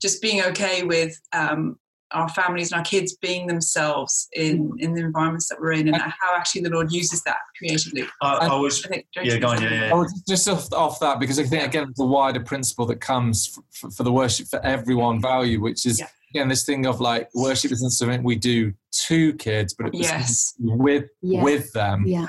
just 0.03 0.21
being 0.21 0.43
okay 0.43 0.83
with 0.83 1.19
um, 1.33 1.79
our 2.11 2.29
families 2.29 2.71
and 2.71 2.79
our 2.81 2.85
kids 2.85 3.17
being 3.17 3.47
themselves 3.47 4.29
in 4.35 4.73
in 4.79 4.95
the 4.95 5.01
environments 5.01 5.49
that 5.49 5.59
we're 5.61 5.73
in, 5.73 5.89
and 5.89 5.97
how 5.97 6.37
actually 6.37 6.61
the 6.63 6.71
Lord 6.71 6.93
uses 6.93 7.23
that 7.23 7.39
creatively. 7.59 8.07
I, 8.21 8.49
I 8.49 8.55
was 8.55 8.85
I 8.85 8.89
think. 8.89 9.07
Yeah, 9.23 9.39
go 9.39 9.49
on, 9.49 9.63
yeah, 9.63 9.71
yeah. 9.71 9.91
Oh, 9.93 10.07
just 10.29 10.49
off, 10.49 10.73
off 10.73 11.01
that, 11.01 11.19
because 11.19 11.39
I 11.39 11.45
think 11.45 11.65
again 11.65 11.93
the 11.97 12.05
wider 12.05 12.41
principle 12.41 12.87
that 12.87 13.01
comes 13.01 13.59
f- 13.73 13.93
for 13.95 14.03
the 14.03 14.13
worship 14.13 14.49
for 14.49 14.61
everyone 14.65 15.21
value, 15.21 15.61
which 15.61 15.87
is 15.87 16.01
Yeah. 16.01 16.09
Again 16.35 16.49
this 16.49 16.65
thing 16.65 16.85
of 16.87 17.01
like 17.01 17.29
worship 17.35 17.71
isn't 17.71 17.91
something 17.91 18.23
we 18.25 18.35
do 18.37 18.73
to 19.07 19.33
kids, 19.35 19.75
but 19.75 19.89
it's 19.89 19.99
Yes. 19.99 20.55
with 20.59 21.05
Yeah. 21.23 21.43
with 21.43 21.73
them. 21.73 22.05
Yeah. 22.07 22.27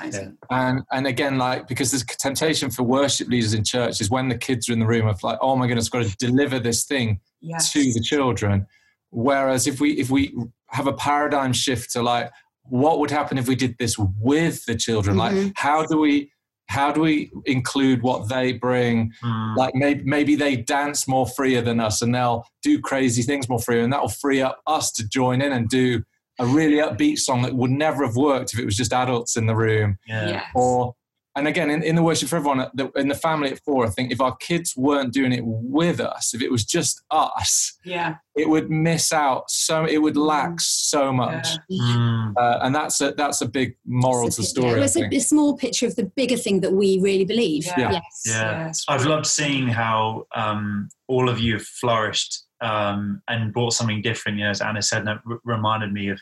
And 0.50 0.82
and 0.92 1.06
again, 1.06 1.38
like 1.38 1.66
because 1.66 1.90
there's 1.90 2.04
temptation 2.04 2.70
for 2.70 2.84
worship 2.84 3.28
leaders 3.28 3.52
in 3.54 3.64
church 3.64 4.00
is 4.00 4.08
when 4.10 4.28
the 4.28 4.38
kids 4.38 4.68
are 4.68 4.72
in 4.72 4.78
the 4.78 4.86
room 4.86 5.08
of 5.08 5.22
like, 5.22 5.38
oh 5.42 5.56
my 5.56 5.66
goodness, 5.66 5.88
got 5.88 6.04
to 6.04 6.16
deliver 6.18 6.58
this 6.58 6.84
thing 6.84 7.20
Yes. 7.40 7.72
to 7.72 7.80
the 7.92 8.00
children. 8.00 8.66
Whereas 9.10 9.66
if 9.66 9.80
we 9.80 9.92
if 9.92 10.08
we 10.10 10.34
have 10.70 10.86
a 10.86 10.92
paradigm 10.92 11.52
shift 11.52 11.92
to 11.92 12.02
like, 12.02 12.30
what 12.62 12.98
would 13.00 13.10
happen 13.10 13.38
if 13.38 13.48
we 13.48 13.56
did 13.56 13.74
this 13.78 13.96
with 13.98 14.64
the 14.66 14.74
children? 14.76 15.16
Like, 15.16 15.34
Mhm. 15.34 15.52
how 15.56 15.84
do 15.84 15.98
we 15.98 16.30
how 16.68 16.90
do 16.90 17.00
we 17.00 17.30
include 17.44 18.02
what 18.02 18.28
they 18.28 18.52
bring? 18.52 19.12
Mm, 19.22 19.56
Like 19.56 19.74
maybe 19.74 20.02
maybe 20.04 20.34
they 20.34 20.56
dance 20.56 21.06
more 21.06 21.26
freer 21.26 21.62
than 21.62 21.80
us, 21.80 22.02
and 22.02 22.14
they'll 22.14 22.46
do 22.62 22.80
crazy 22.80 23.22
things 23.22 23.48
more 23.48 23.60
freer, 23.60 23.82
and 23.82 23.92
that 23.92 24.00
will 24.00 24.08
free 24.08 24.42
up 24.42 24.60
us 24.66 24.90
to 24.92 25.08
join 25.08 25.40
in 25.40 25.52
and 25.52 25.68
do 25.68 26.02
a 26.38 26.46
really 26.46 26.76
upbeat 26.76 27.18
song 27.18 27.42
that 27.42 27.54
would 27.54 27.70
never 27.70 28.04
have 28.04 28.16
worked 28.16 28.52
if 28.52 28.58
it 28.58 28.64
was 28.64 28.76
just 28.76 28.92
adults 28.92 29.36
in 29.36 29.46
the 29.46 29.54
room 29.56 29.98
yeah. 30.06 30.28
Yes. 30.28 30.44
or 30.54 30.94
and 31.36 31.46
again 31.46 31.70
in, 31.70 31.82
in 31.82 31.94
the 31.94 32.02
worship 32.02 32.28
for 32.28 32.36
everyone 32.36 32.66
the- 32.74 32.90
in 32.96 33.08
the 33.08 33.14
family 33.14 33.50
at 33.52 33.60
four 33.64 33.86
i 33.86 33.90
think 33.90 34.10
if 34.10 34.20
our 34.20 34.34
kids 34.36 34.74
weren't 34.76 35.12
doing 35.12 35.32
it 35.32 35.42
with 35.44 36.00
us 36.00 36.34
if 36.34 36.40
it 36.42 36.50
was 36.50 36.64
just 36.64 37.02
us 37.10 37.78
yeah. 37.84 38.16
it 38.34 38.48
would 38.48 38.70
miss 38.70 39.12
out 39.12 39.48
so 39.50 39.84
it 39.84 39.98
would 39.98 40.16
lack 40.16 40.58
so 40.60 41.12
much 41.12 41.46
Yeah. 41.68 41.82
Mm, 41.96 42.32
uh, 42.36 42.58
and 42.62 42.74
that's 42.74 43.00
a 43.00 43.12
that's 43.12 43.40
a 43.42 43.46
big 43.48 43.76
moral 43.86 44.28
to 44.30 44.36
the 44.36 44.42
It's 44.42 44.48
a- 44.48 44.54
story 44.54 44.72
Well, 44.72 44.82
I 44.82 44.84
it's 44.86 44.96
a, 44.96 45.06
a 45.14 45.18
small 45.20 45.56
picture 45.56 45.86
of 45.86 45.94
the 45.96 46.04
bigger 46.16 46.36
thing 46.36 46.60
that 46.60 46.72
we 46.72 46.98
really 47.00 47.24
believe. 47.24 47.64
Yeah. 47.66 47.92
Yes. 47.92 48.22
Yeah. 48.26 48.66
Yes. 48.66 48.84
I've 48.88 49.06
loved 49.06 49.26
seeing 49.26 49.68
how 49.68 50.26
um, 50.34 50.88
all 51.08 51.28
of 51.28 51.38
you 51.38 51.54
have 51.54 51.66
flourished 51.80 52.44
um, 52.62 53.22
and 53.28 53.52
brought 53.52 53.72
something 53.74 54.00
different. 54.02 54.38
You 54.38 54.44
know, 54.44 54.50
as 54.50 54.60
Anna 54.60 54.82
said, 54.82 55.00
and 55.02 55.10
it 55.10 55.18
r- 55.30 55.40
reminded 55.44 55.92
me 55.92 56.08
of 56.08 56.18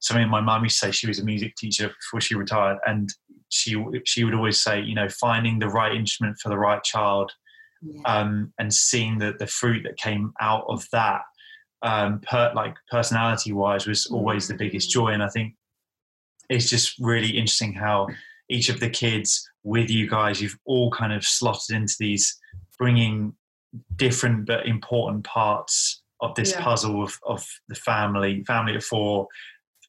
something 0.00 0.28
my 0.28 0.40
mum 0.40 0.62
used 0.64 0.78
to 0.80 0.86
say. 0.86 0.92
She 0.92 1.06
was 1.06 1.18
a 1.18 1.24
music 1.24 1.54
teacher 1.56 1.88
before 1.88 2.20
she 2.20 2.34
retired, 2.34 2.78
and 2.86 3.08
she 3.52 3.76
she 4.04 4.24
would 4.24 4.34
always 4.34 4.60
say, 4.60 4.80
you 4.80 4.94
know, 4.94 5.08
finding 5.08 5.58
the 5.58 5.68
right 5.68 5.94
instrument 5.94 6.38
for 6.40 6.48
the 6.48 6.58
right 6.58 6.82
child 6.82 7.30
yeah. 7.82 8.00
um, 8.06 8.52
and 8.58 8.72
seeing 8.72 9.18
the 9.18 9.34
the 9.38 9.46
fruit 9.46 9.82
that 9.84 9.96
came 9.98 10.32
out 10.40 10.64
of 10.68 10.86
that, 10.92 11.20
um, 11.82 12.20
per, 12.20 12.52
like 12.54 12.74
personality 12.90 13.52
wise, 13.52 13.86
was 13.86 14.06
always 14.06 14.48
the 14.48 14.54
biggest 14.54 14.88
Mm. 14.88 14.92
joy. 14.92 15.08
And 15.08 15.22
I 15.22 15.28
think 15.28 15.54
it's 16.48 16.68
just 16.70 16.94
really 16.98 17.30
interesting 17.30 17.74
how 17.74 18.08
each 18.48 18.68
of 18.68 18.80
the 18.80 18.90
kids 18.90 19.48
with 19.62 19.90
you 19.90 20.08
guys, 20.08 20.40
you've 20.40 20.58
all 20.64 20.90
kind 20.90 21.12
of 21.12 21.24
slotted 21.24 21.76
into 21.76 21.94
these, 21.98 22.38
bringing 22.78 23.34
different 23.96 24.46
but 24.46 24.66
important 24.66 25.24
parts 25.24 26.02
of 26.20 26.34
this 26.34 26.52
Yeah. 26.52 26.62
puzzle 26.62 27.02
of, 27.02 27.18
of 27.26 27.46
the 27.68 27.74
family, 27.74 28.44
family 28.44 28.76
of 28.76 28.84
four, 28.84 29.28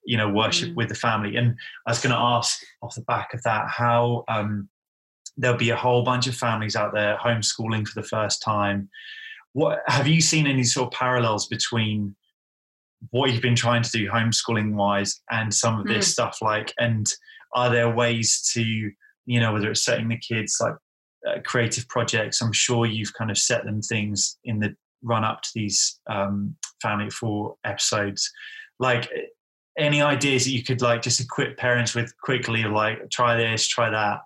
you 0.06 0.18
know, 0.18 0.30
worship 0.30 0.70
Mm. 0.72 0.76
with 0.76 0.90
the 0.90 0.96
family. 0.96 1.36
And 1.36 1.56
I 1.88 1.92
was 1.92 2.00
going 2.02 2.14
to 2.14 2.20
ask 2.20 2.60
off 2.82 2.96
the 2.96 3.02
back 3.02 3.34
of 3.34 3.42
that 3.44 3.70
how 3.70 4.24
um, 4.28 4.70
there'll 5.38 5.58
be 5.58 5.70
a 5.72 5.76
whole 5.76 6.04
bunch 6.04 6.28
of 6.28 6.36
families 6.36 6.76
out 6.76 6.94
there 6.94 7.18
homeschooling 7.18 7.88
for 7.88 8.00
the 8.02 8.08
first 8.08 8.42
time. 8.42 8.90
What 9.54 9.80
have 9.88 10.08
you 10.08 10.20
seen 10.22 10.46
any 10.48 10.64
sort 10.64 10.88
of 10.94 10.98
parallels 11.00 11.48
between 11.48 12.16
what 13.12 13.32
you've 13.32 13.42
been 13.42 13.56
trying 13.56 13.84
to 13.84 13.90
do 13.92 14.10
homeschooling 14.10 14.74
wise 14.76 15.22
and 15.30 15.54
some 15.54 15.80
of 15.80 15.86
this 15.88 16.08
Mm. 16.08 16.12
stuff 16.12 16.38
like 16.42 16.74
and 16.80 17.06
are 17.54 17.70
there 17.70 17.90
ways 17.94 18.50
to 18.54 18.64
you 18.64 19.40
know 19.40 19.52
whether 19.54 19.70
it's 19.72 19.84
setting 19.84 20.08
the 20.08 20.18
kids 20.18 20.58
like 20.62 20.76
uh, 21.28 21.40
creative 21.46 21.86
projects 21.90 22.42
i'm 22.42 22.54
sure 22.54 22.86
you've 22.86 23.14
kind 23.14 23.30
of 23.30 23.38
set 23.38 23.66
them 23.66 23.82
things 23.82 24.38
in 24.46 24.60
the 24.60 24.74
run 25.04 25.24
up 25.26 25.42
to 25.42 25.50
these 25.54 26.00
um, 26.10 26.56
family 26.82 27.10
four 27.10 27.56
episodes 27.66 28.32
like 28.80 29.10
any 29.78 30.02
ideas 30.02 30.46
that 30.46 30.52
you 30.52 30.64
could 30.64 30.82
like 30.82 31.02
just 31.02 31.20
equip 31.20 31.58
parents 31.58 31.96
with 31.96 32.14
quickly 32.22 32.64
like 32.64 33.10
try 33.10 33.36
this 33.36 33.68
try 33.68 33.90
that? 33.90 34.22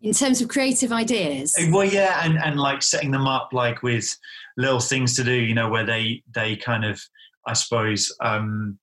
In 0.00 0.12
terms 0.12 0.40
of 0.40 0.48
creative 0.48 0.92
ideas, 0.92 1.54
well 1.70 1.84
yeah 1.84 2.24
and 2.24 2.38
and 2.38 2.58
like 2.58 2.82
setting 2.82 3.10
them 3.10 3.26
up 3.26 3.50
like 3.52 3.82
with 3.82 4.16
little 4.56 4.80
things 4.80 5.14
to 5.16 5.24
do 5.24 5.32
you 5.32 5.54
know 5.54 5.68
where 5.68 5.84
they 5.84 6.22
they 6.34 6.56
kind 6.56 6.84
of 6.84 7.00
i 7.46 7.52
suppose 7.52 8.14
um 8.20 8.78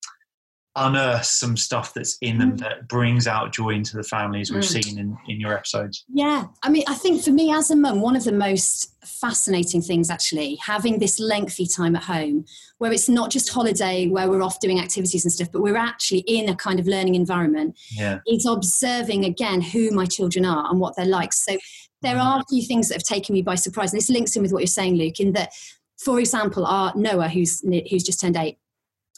unearth 0.76 1.24
some 1.24 1.56
stuff 1.56 1.92
that's 1.94 2.16
in 2.20 2.38
them 2.38 2.52
Mm. 2.52 2.58
that 2.58 2.88
brings 2.88 3.26
out 3.26 3.52
joy 3.52 3.70
into 3.70 3.96
the 3.96 4.02
families 4.02 4.50
we've 4.52 4.62
Mm. 4.62 4.84
seen 4.84 4.98
in 4.98 5.16
in 5.28 5.40
your 5.40 5.52
episodes 5.54 6.04
Yeah, 6.12 6.44
I 6.62 6.68
mean, 6.68 6.84
I 6.86 6.94
think 6.94 7.22
for 7.24 7.30
me 7.32 7.50
as 7.52 7.70
a 7.70 7.76
mum, 7.76 8.00
one 8.00 8.14
of 8.16 8.24
the 8.24 8.32
most 8.32 8.92
fascinating 9.04 9.80
things 9.82 10.10
actually, 10.10 10.56
having 10.62 10.98
this 10.98 11.18
lengthy 11.18 11.66
time 11.66 11.96
at 11.96 12.02
home 12.04 12.44
where 12.78 12.92
it's 12.92 13.08
not 13.08 13.30
just 13.30 13.48
holiday 13.48 14.06
where 14.08 14.28
we're 14.30 14.42
off 14.42 14.60
doing 14.60 14.78
activities 14.80 15.24
and 15.24 15.32
stuff, 15.32 15.48
but 15.52 15.62
we're 15.62 15.76
actually 15.76 16.20
in 16.20 16.48
a 16.48 16.56
kind 16.56 16.78
of 16.78 16.86
learning 16.86 17.14
environment, 17.14 17.74
yeah 17.92 18.18
is 18.26 18.44
observing 18.46 19.24
again 19.24 19.60
who 19.62 19.90
my 19.90 20.04
children 20.06 20.44
are 20.44 20.68
and 20.70 20.78
what 20.80 20.94
they're 20.96 21.06
like. 21.06 21.32
So 21.32 21.56
there 22.02 22.18
are 22.18 22.40
a 22.40 22.44
few 22.50 22.62
things 22.62 22.88
that 22.88 22.94
have 22.96 23.02
taken 23.02 23.32
me 23.32 23.42
by 23.42 23.54
surprise. 23.54 23.92
And 23.92 23.98
this 24.00 24.10
links 24.10 24.36
in 24.36 24.42
with 24.42 24.52
what 24.52 24.60
you're 24.60 24.66
saying, 24.66 24.96
Luke, 24.96 25.18
in 25.18 25.32
that, 25.32 25.50
for 25.98 26.20
example, 26.20 26.66
our 26.66 26.92
Noah, 26.94 27.28
who's, 27.28 27.60
who's 27.90 28.04
just 28.04 28.20
turned 28.20 28.36
eight, 28.36 28.58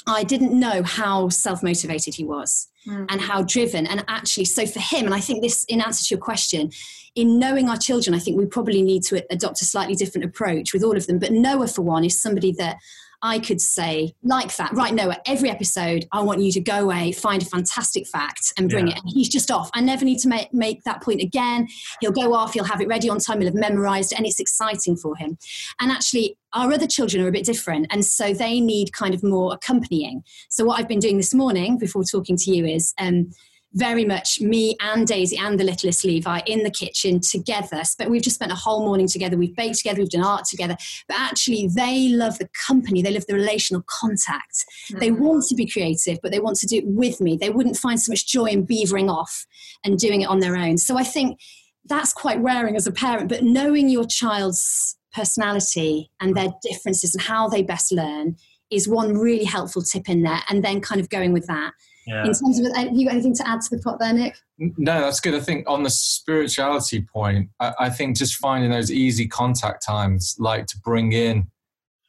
I 0.07 0.25
didn't 0.25 0.59
know 0.59 0.83
how 0.83 1.29
self 1.29 1.63
motivated 1.63 2.15
he 2.15 2.25
was 2.25 2.69
Mm. 2.87 3.07
and 3.11 3.21
how 3.21 3.43
driven. 3.43 3.87
And 3.87 4.05
actually, 4.09 4.47
so 4.47 4.65
for 4.65 4.81
him, 4.81 5.05
and 5.05 5.15
I 5.15 5.21
think 5.21 5.43
this, 5.43 5.65
in 5.65 5.81
answer 5.81 6.05
to 6.07 6.15
your 6.15 6.21
question, 6.21 6.71
in 7.15 7.39
knowing 7.39 7.69
our 7.69 7.77
children, 7.77 8.15
I 8.15 8.19
think 8.19 8.39
we 8.39 8.47
probably 8.47 8.81
need 8.83 9.03
to 9.05 9.23
adopt 9.31 9.61
a 9.61 9.65
slightly 9.65 9.95
different 9.95 10.25
approach 10.25 10.73
with 10.73 10.83
all 10.83 10.97
of 10.97 11.07
them. 11.07 11.19
But 11.19 11.33
Noah, 11.33 11.69
for 11.69 11.83
one, 11.83 12.05
is 12.05 12.21
somebody 12.21 12.53
that 12.53 12.79
I 13.23 13.41
could 13.41 13.61
say, 13.61 14.15
like 14.23 14.55
that, 14.57 14.73
right, 14.75 14.95
Noah, 14.95 15.19
every 15.27 15.51
episode, 15.51 16.07
I 16.13 16.23
want 16.23 16.41
you 16.41 16.53
to 16.53 16.61
go 16.61 16.85
away, 16.85 17.11
find 17.13 17.43
a 17.43 17.47
fantastic 17.47 18.07
fact, 18.07 18.53
and 18.57 18.71
bring 18.71 18.87
Yeah. 18.87 18.95
it. 18.95 19.01
And 19.03 19.11
he's 19.13 19.29
just 19.29 19.51
off. 19.51 19.71
I 19.75 19.81
never 19.81 20.05
need 20.05 20.19
to 20.21 20.29
make, 20.29 20.55
make 20.55 20.85
that 20.85 21.03
point 21.03 21.21
again. 21.21 21.67
He'll 22.01 22.13
go 22.13 22.33
off, 22.35 22.55
he'll 22.55 22.65
have 22.65 22.81
it 22.81 22.87
ready 22.87 23.09
on 23.09 23.19
time, 23.19 23.41
he'll 23.41 23.49
have 23.49 23.55
memorized, 23.55 24.13
and 24.17 24.25
it's 24.25 24.39
exciting 24.39 24.97
for 24.97 25.17
him. 25.17 25.37
And 25.81 25.91
actually, 25.91 26.37
our 26.53 26.73
other 26.73 26.87
children 26.87 27.23
are 27.25 27.29
a 27.29 27.33
bit 27.33 27.45
different. 27.45 27.89
And 27.91 28.05
so 28.05 28.33
they 28.33 28.61
need 28.61 28.93
kind 28.93 29.15
of 29.15 29.23
more 29.25 29.53
accompanying. 29.53 30.23
So, 30.49 30.65
what 30.65 30.79
I've 30.79 30.89
been 30.89 31.01
doing 31.01 31.17
this 31.17 31.35
morning 31.35 31.77
before 31.77 32.05
talking 32.05 32.37
to 32.37 32.51
you 32.55 32.65
is 32.67 32.95
um, 32.99 33.31
very 33.75 34.05
much 34.05 34.41
me 34.41 34.77
and 34.81 35.07
Daisy 35.07 35.37
and 35.37 35.61
the 35.61 35.65
littlest 35.65 36.05
Levi 36.05 36.41
in 36.47 36.63
the 36.63 36.71
kitchen 36.71 37.21
together. 37.21 37.83
But 37.99 38.09
we've 38.09 38.23
just 38.23 38.37
spent 38.37 38.51
a 38.51 38.57
whole 38.57 38.85
morning 38.85 39.07
together. 39.07 39.37
We've 39.37 39.55
baked 39.55 39.77
together, 39.79 40.01
we've 40.01 40.11
done 40.11 40.25
art 40.25 40.47
together. 40.47 40.77
But 41.07 41.19
actually, 41.19 41.69
they 41.75 42.09
love 42.09 42.39
the 42.39 42.49
company, 42.67 43.03
they 43.03 43.13
love 43.13 43.27
the 43.27 43.35
relational 43.35 43.83
contact. 43.87 44.65
They 44.99 45.11
Mm. 45.11 45.19
want 45.19 45.45
to 45.49 45.55
be 45.55 45.67
creative, 45.67 46.19
but 46.23 46.33
they 46.33 46.41
want 46.41 46.57
to 46.59 46.67
do 46.67 46.77
it 46.79 46.87
with 46.87 47.21
me. 47.21 47.37
They 47.37 47.51
wouldn't 47.51 47.77
find 47.77 48.01
so 48.01 48.11
much 48.11 48.27
joy 48.27 48.47
in 48.47 48.67
beavering 48.67 49.11
off 49.11 49.47
and 49.85 49.99
doing 49.99 50.23
it 50.23 50.29
on 50.29 50.41
their 50.41 50.57
own. 50.57 50.79
So, 50.79 50.97
I 50.97 51.05
think 51.05 51.39
that's 51.85 52.13
quite 52.13 52.41
wearing 52.41 52.77
as 52.77 52.87
a 52.87 52.93
parent. 52.93 53.29
But 53.29 53.45
knowing 53.45 53.89
your 53.89 54.07
child's 54.07 54.97
personality 55.15 56.11
and 56.21 56.35
their 56.35 56.53
differences 56.63 57.15
and 57.15 57.23
how 57.23 57.49
they 57.49 57.63
best 57.63 57.93
learn 57.93 58.37
is 58.71 58.87
one 58.87 59.17
really 59.17 59.45
helpful 59.45 59.83
tip 59.83 60.09
in 60.09 60.23
there. 60.23 60.43
And 60.49 60.63
then 60.63 60.81
kind 60.81 61.01
of 61.01 61.09
going 61.09 61.33
with 61.33 61.47
that. 61.47 61.73
Yeah 62.09 62.25
In 62.25 62.33
terms 62.33 62.59
of, 62.59 62.77
have 62.77 62.97
you 62.97 63.05
got 63.07 63.15
anything 63.15 63.35
to 63.37 63.49
add 63.49 63.61
to 63.61 63.77
the 63.77 63.83
pot 63.83 63.99
there, 63.99 64.13
Nick? 64.13 64.37
No, 64.59 65.01
that's 65.01 65.21
good. 65.21 65.35
I 65.35 65.41
think 65.41 65.69
on 65.69 65.83
the 65.83 65.91
spirituality 65.91 67.03
point, 67.03 67.51
I, 67.61 67.73
I 67.79 67.91
think 67.91 68.17
just 68.17 68.37
finding 68.37 68.71
those 68.71 68.91
easy 68.91 69.29
contact 69.29 69.85
times, 69.87 70.35
like 70.39 70.67
to 70.67 70.79
bring 70.79 71.13
in, 71.13 71.47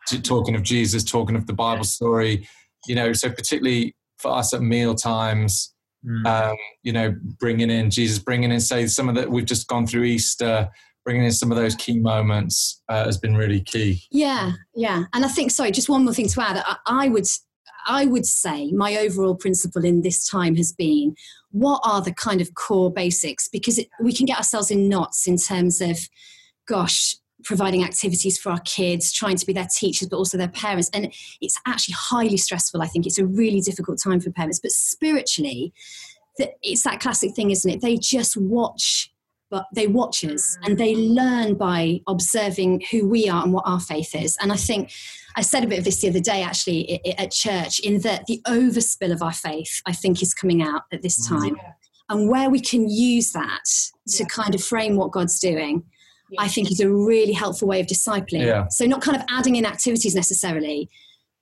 to, 0.08 0.22
talking 0.22 0.56
of 0.56 0.64
Jesus, 0.64 1.04
talking 1.04 1.36
of 1.36 1.46
the 1.46 1.54
Bible 1.54 1.84
story, 1.84 2.48
you 2.88 2.96
know, 2.96 3.14
so 3.14 3.30
particularly 3.30 3.96
for 4.18 4.32
us 4.32 4.54
at 4.54 4.62
meal 4.62 4.96
times, 4.96 5.74
Mm. 6.06 6.26
um, 6.26 6.56
you 6.82 6.94
know, 6.94 7.14
bringing 7.42 7.70
in 7.70 7.90
Jesus, 7.90 8.20
bringing 8.20 8.54
in, 8.54 8.62
say, 8.62 8.88
some 8.88 9.10
of 9.10 9.16
that 9.16 9.30
we've 9.30 9.44
just 9.44 9.68
gone 9.68 9.86
through 9.86 10.04
Easter, 10.04 10.70
bringing 11.04 11.26
in 11.26 11.32
some 11.34 11.52
of 11.52 11.58
those 11.58 11.76
key 11.76 12.00
moments 12.00 12.82
uh, 12.88 13.04
has 13.04 13.18
been 13.18 13.36
really 13.36 13.60
key. 13.60 14.02
Yeah, 14.10 14.54
yeah. 14.74 15.04
And 15.14 15.26
I 15.26 15.28
think, 15.28 15.52
sorry, 15.52 15.72
just 15.72 15.90
one 15.90 16.06
more 16.06 16.14
thing 16.14 16.30
to 16.30 16.42
add. 16.42 16.64
I, 16.66 16.78
I 16.86 17.10
would, 17.10 17.26
I 17.88 18.06
would 18.06 18.26
say 18.26 18.72
my 18.72 18.98
overall 18.98 19.36
principle 19.36 19.86
in 19.86 20.02
this 20.02 20.28
time 20.28 20.56
has 20.56 20.72
been 20.72 21.16
what 21.52 21.82
are 21.84 22.02
the 22.02 22.14
kind 22.14 22.42
of 22.42 22.54
core 22.54 22.92
basics 22.92 23.48
because 23.48 23.80
it, 23.80 23.90
we 24.02 24.14
can 24.14 24.26
get 24.26 24.38
ourselves 24.38 24.72
in 24.72 24.88
knots 24.88 25.28
in 25.28 25.38
terms 25.38 25.82
of, 25.82 25.98
gosh, 26.68 27.16
providing 27.44 27.84
activities 27.84 28.38
for 28.38 28.52
our 28.52 28.60
kids, 28.62 29.12
trying 29.12 29.38
to 29.38 29.46
be 29.46 29.54
their 29.54 29.68
teachers, 29.74 30.08
but 30.10 30.18
also 30.18 30.38
their 30.38 30.50
parents. 30.50 30.90
And 30.94 31.14
it's 31.42 31.60
actually 31.66 31.96
highly 31.98 32.38
stressful. 32.38 32.82
I 32.82 32.88
think 32.88 33.06
it's 33.06 33.18
a 33.18 33.26
really 33.26 33.62
difficult 33.62 34.00
time 34.04 34.20
for 34.20 34.32
parents. 34.32 34.60
But 34.60 34.72
spiritually, 34.72 35.74
it's 36.62 36.84
that 36.84 37.00
classic 37.00 37.36
thing, 37.36 37.52
isn't 37.52 37.70
it? 37.70 37.82
They 37.82 37.98
just 37.98 38.38
watch, 38.38 39.12
but 39.50 39.66
they 39.74 39.88
watch 39.88 40.24
us 40.24 40.58
mm. 40.62 40.68
and 40.68 40.78
they 40.78 40.96
learn 40.96 41.56
by 41.56 42.00
observing 42.08 42.84
who 42.92 43.08
we 43.08 43.28
are 43.28 43.44
and 43.44 43.54
what 43.54 43.64
our 43.66 43.80
faith 43.80 44.16
is. 44.16 44.38
And 44.42 44.52
I 44.52 44.56
think 44.56 44.92
I 45.36 45.42
said 45.42 45.64
a 45.64 45.68
bit 45.68 45.80
of 45.80 45.86
this 45.86 46.02
the 46.02 46.10
other 46.10 46.20
day, 46.20 46.42
actually, 46.44 46.94
i- 46.94 47.10
i- 47.10 47.24
at 47.24 47.32
church, 47.32 47.80
in 47.80 48.02
that 48.02 48.26
the 48.28 48.42
overspill 48.48 49.12
of 49.12 49.22
our 49.22 49.34
faith, 49.34 49.82
I 49.86 49.94
think, 49.94 50.22
is 50.22 50.34
coming 50.34 50.62
out 50.62 50.84
at 50.92 51.02
this 51.02 51.20
mm. 51.20 51.30
time. 51.30 51.56
Yeah. 51.58 51.72
And 52.10 52.30
where 52.30 52.50
we 52.50 52.60
can 52.60 52.90
use 52.90 53.32
that 53.34 53.66
to 54.08 54.24
Yeah. 54.24 54.28
kind 54.28 54.56
of 54.56 54.64
frame 54.64 54.96
what 54.96 55.12
God's 55.12 55.40
doing, 55.40 55.84
Yeah. 56.32 56.42
I 56.42 56.48
think 56.48 56.72
is 56.72 56.80
a 56.80 56.90
really 56.90 57.34
helpful 57.34 57.68
way 57.68 57.80
of 57.80 57.88
discipling. 57.88 58.46
Yeah. 58.46 58.68
So 58.70 58.86
not 58.86 59.02
kind 59.02 59.16
of 59.18 59.24
adding 59.30 59.56
in 59.56 59.66
activities 59.66 60.16
necessarily, 60.16 60.90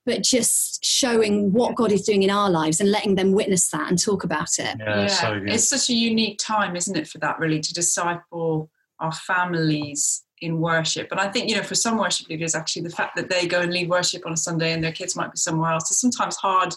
but 0.08 0.22
just 0.22 0.82
showing 0.82 1.52
what 1.52 1.74
God 1.74 1.92
is 1.92 2.00
doing 2.00 2.22
in 2.22 2.30
our 2.30 2.48
lives 2.48 2.80
and 2.80 2.90
letting 2.90 3.14
them 3.14 3.32
witness 3.32 3.68
that 3.72 3.90
and 3.90 4.02
talk 4.02 4.24
about 4.24 4.58
it. 4.58 4.74
yeah, 4.78 5.06
so 5.06 5.38
good 5.38 5.50
it's 5.50 5.68
such 5.68 5.90
a 5.90 5.92
unique 5.92 6.38
time, 6.38 6.76
isn't 6.76 6.96
it, 6.96 7.06
for 7.06 7.18
that 7.18 7.38
really 7.38 7.60
to 7.60 7.74
disciple 7.74 8.70
our 9.00 9.12
families 9.12 10.24
in 10.40 10.60
worship. 10.60 11.08
And 11.10 11.20
I 11.20 11.28
think, 11.28 11.50
you 11.50 11.56
know, 11.56 11.62
for 11.62 11.74
some 11.74 11.98
worship 11.98 12.26
leaders, 12.30 12.54
actually, 12.54 12.82
the 12.82 12.90
fact 12.90 13.16
that 13.16 13.28
they 13.28 13.46
go 13.46 13.60
and 13.60 13.70
lead 13.70 13.90
worship 13.90 14.24
on 14.24 14.32
a 14.32 14.36
Sunday 14.36 14.72
and 14.72 14.82
their 14.82 14.92
kids 14.92 15.14
might 15.14 15.30
be 15.30 15.36
somewhere 15.36 15.72
else 15.72 15.90
is 15.90 16.00
sometimes 16.00 16.36
hard 16.36 16.74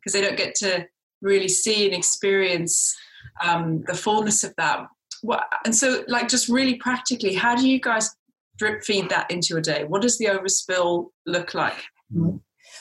because 0.00 0.12
they 0.12 0.20
don't 0.20 0.36
get 0.36 0.56
to 0.56 0.84
really 1.22 1.48
see 1.48 1.86
and 1.86 1.94
experience 1.94 2.92
um, 3.44 3.84
the 3.86 3.94
fullness 3.94 4.42
of 4.42 4.52
that. 4.56 4.84
What, 5.22 5.44
and 5.64 5.72
so, 5.72 6.02
like, 6.08 6.26
just 6.26 6.48
really 6.48 6.74
practically, 6.74 7.34
how 7.34 7.54
do 7.54 7.68
you 7.68 7.80
guys 7.80 8.10
drip 8.58 8.82
feed 8.82 9.10
that 9.10 9.30
into 9.30 9.56
a 9.58 9.60
day? 9.60 9.84
What 9.84 10.02
does 10.02 10.18
the 10.18 10.24
overspill 10.24 11.10
look 11.24 11.54
like? 11.54 11.78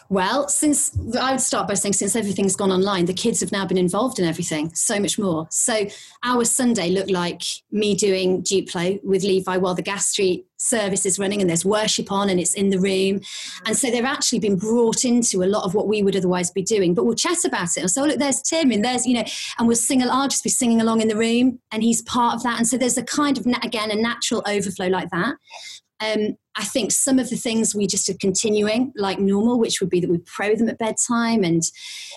Well, 0.09 0.47
since 0.47 0.97
I 1.15 1.31
would 1.31 1.41
start 1.41 1.67
by 1.67 1.73
saying, 1.73 1.93
since 1.93 2.15
everything's 2.15 2.55
gone 2.55 2.71
online, 2.71 3.05
the 3.05 3.13
kids 3.13 3.39
have 3.39 3.51
now 3.51 3.65
been 3.65 3.77
involved 3.77 4.19
in 4.19 4.25
everything 4.25 4.73
so 4.73 5.00
much 5.00 5.17
more. 5.17 5.47
So 5.50 5.88
our 6.23 6.45
Sunday 6.45 6.89
looked 6.89 7.12
like 7.12 7.43
me 7.71 7.95
doing 7.95 8.43
Duplo 8.43 9.03
with 9.03 9.23
Levi 9.23 9.57
while 9.57 9.75
the 9.75 9.81
Gas 9.81 10.07
Street 10.07 10.45
service 10.57 11.05
is 11.05 11.19
running 11.19 11.41
and 11.41 11.50
there's 11.50 11.65
worship 11.65 12.12
on 12.12 12.29
and 12.29 12.39
it's 12.39 12.53
in 12.53 12.69
the 12.69 12.79
room. 12.79 13.19
And 13.65 13.75
so 13.75 13.91
they've 13.91 14.03
actually 14.03 14.39
been 14.39 14.55
brought 14.55 15.03
into 15.03 15.43
a 15.43 15.45
lot 15.45 15.65
of 15.65 15.73
what 15.73 15.88
we 15.88 16.03
would 16.03 16.15
otherwise 16.15 16.51
be 16.51 16.63
doing. 16.63 16.93
But 16.93 17.05
we'll 17.05 17.15
chat 17.15 17.43
about 17.45 17.75
it. 17.75 17.81
And 17.81 17.91
so 17.91 18.03
look, 18.03 18.19
there's 18.19 18.41
Tim 18.41 18.71
and 18.71 18.83
there's, 18.83 19.05
you 19.05 19.15
know, 19.15 19.25
and 19.57 19.67
we'll 19.67 19.75
sing, 19.75 20.01
I'll 20.03 20.27
just 20.27 20.43
be 20.43 20.50
singing 20.50 20.81
along 20.81 21.01
in 21.01 21.07
the 21.07 21.17
room 21.17 21.59
and 21.71 21.83
he's 21.83 22.01
part 22.03 22.35
of 22.35 22.43
that. 22.43 22.57
And 22.57 22.67
so 22.67 22.77
there's 22.77 22.97
a 22.97 23.03
kind 23.03 23.38
of, 23.38 23.45
again, 23.63 23.91
a 23.91 23.95
natural 23.95 24.41
overflow 24.47 24.88
like 24.88 25.09
that. 25.09 25.35
Um, 26.00 26.38
I 26.55 26.63
think 26.63 26.91
some 26.91 27.17
of 27.17 27.29
the 27.29 27.36
things 27.36 27.74
we 27.74 27.88
just 27.88 28.07
are 28.10 28.17
continuing 28.19 28.93
like 28.95 29.19
normal, 29.19 29.60
which 29.60 29.81
would 29.81 29.89
be 29.89 30.00
that 30.00 30.10
we 30.10 30.19
pray 30.19 30.53
them 30.55 30.69
at 30.69 30.77
bedtime, 30.77 31.43
and 31.43 31.63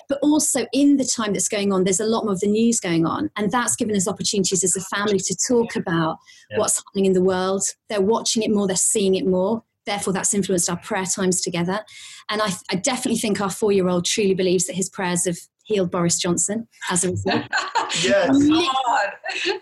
but 0.07 0.19
also 0.21 0.67
in 0.73 0.97
the 0.97 1.05
time 1.05 1.33
that's 1.33 1.49
going 1.49 1.73
on, 1.73 1.83
there's 1.83 1.99
a 1.99 2.05
lot 2.05 2.23
more 2.23 2.33
of 2.33 2.39
the 2.39 2.47
news 2.47 2.79
going 2.79 3.05
on, 3.05 3.31
and 3.35 3.51
that's 3.51 3.75
given 3.75 3.95
us 3.95 4.07
opportunities 4.07 4.63
as 4.63 4.75
a 4.75 4.81
family 4.95 5.19
to 5.19 5.35
talk 5.47 5.75
about 5.75 6.17
Yeah. 6.51 6.59
what's 6.59 6.77
happening 6.77 7.05
in 7.05 7.13
the 7.13 7.21
world. 7.23 7.63
They're 7.89 7.99
watching 8.01 8.43
it 8.43 8.51
more, 8.51 8.67
they're 8.67 8.75
seeing 8.75 9.15
it 9.15 9.25
more. 9.25 9.63
Therefore, 9.85 10.13
that's 10.13 10.33
influenced 10.33 10.69
our 10.69 10.77
prayer 10.77 11.05
times 11.05 11.41
together. 11.41 11.83
And 12.29 12.41
I, 12.41 12.51
I 12.69 12.75
definitely 12.75 13.19
think 13.19 13.39
our 13.39 13.49
four-year-old 13.49 14.03
truly 14.03 14.33
believes 14.33 14.67
that 14.67 14.75
his 14.75 14.89
prayers 14.89 15.25
have 15.25 15.37
healed 15.67 15.91
Boris 15.91 16.17
Johnson 16.17 16.67
as 16.89 17.03
a 17.03 17.11
result. 17.11 17.43
Yes. 18.03 18.27
God. 18.27 19.09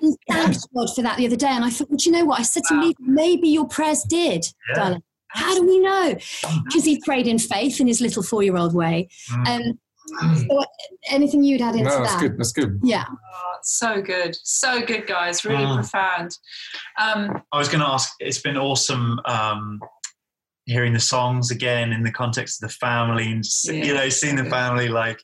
and 0.02 0.18
thanked 0.28 0.68
God 0.76 0.88
for 0.96 1.04
that 1.04 1.18
the 1.18 1.28
other 1.28 1.36
day. 1.36 1.46
And 1.48 1.64
I 1.64 1.70
thought, 1.70 1.90
well, 1.92 1.98
do 1.98 2.10
you 2.10 2.12
know 2.12 2.26
what? 2.26 2.40
I 2.40 2.44
said 2.44 2.64
to 2.70 2.74
Wow. 2.74 2.82
Lee, 2.82 2.96
maybe 3.00 3.50
your 3.50 3.68
prayers 3.68 4.02
did, 4.10 4.44
Yeah. 4.70 4.76
darling. 4.76 5.04
How 5.28 5.54
do 5.54 5.64
we 5.66 5.80
know? 5.80 6.16
Because 6.66 6.86
he 6.86 7.00
prayed 7.06 7.28
in 7.28 7.38
faith 7.38 7.80
in 7.80 7.86
his 7.88 8.02
little 8.02 8.24
four 8.24 8.42
year 8.42 8.58
old 8.58 8.74
way. 8.74 9.10
Mm. 9.30 9.48
Um, 10.24 10.36
so 10.50 10.64
anything 11.10 11.44
you'd 11.44 11.62
add 11.62 11.76
into 11.76 11.88
No, 11.90 12.00
that's 12.00 12.14
that? 12.14 12.22
good. 12.22 12.38
That's 12.40 12.52
good. 12.52 12.80
Yeah. 12.84 13.06
Oh, 13.10 13.54
so 13.62 14.02
good. 14.02 14.36
So 14.44 14.82
good, 14.84 15.06
guys. 15.06 15.46
Really 15.46 15.64
Mm. 15.64 15.76
profound. 15.76 16.38
Um, 17.00 17.44
I 17.52 17.60
was 17.60 17.68
going 17.70 17.82
to 17.82 17.88
ask. 17.88 18.12
It's 18.20 18.40
been 18.40 18.58
awesome 18.58 19.20
um, 19.26 19.80
hearing 20.66 20.94
the 20.94 21.00
songs 21.00 21.52
again 21.52 21.94
in 21.94 22.02
the 22.02 22.12
context 22.12 22.62
of 22.64 22.70
the 22.70 22.76
family, 22.76 23.32
and 23.32 23.46
Yeah. 23.66 23.74
you 23.74 23.94
know, 23.94 24.10
seeing 24.10 24.36
the 24.36 24.46
family 24.46 24.88
like, 24.88 25.22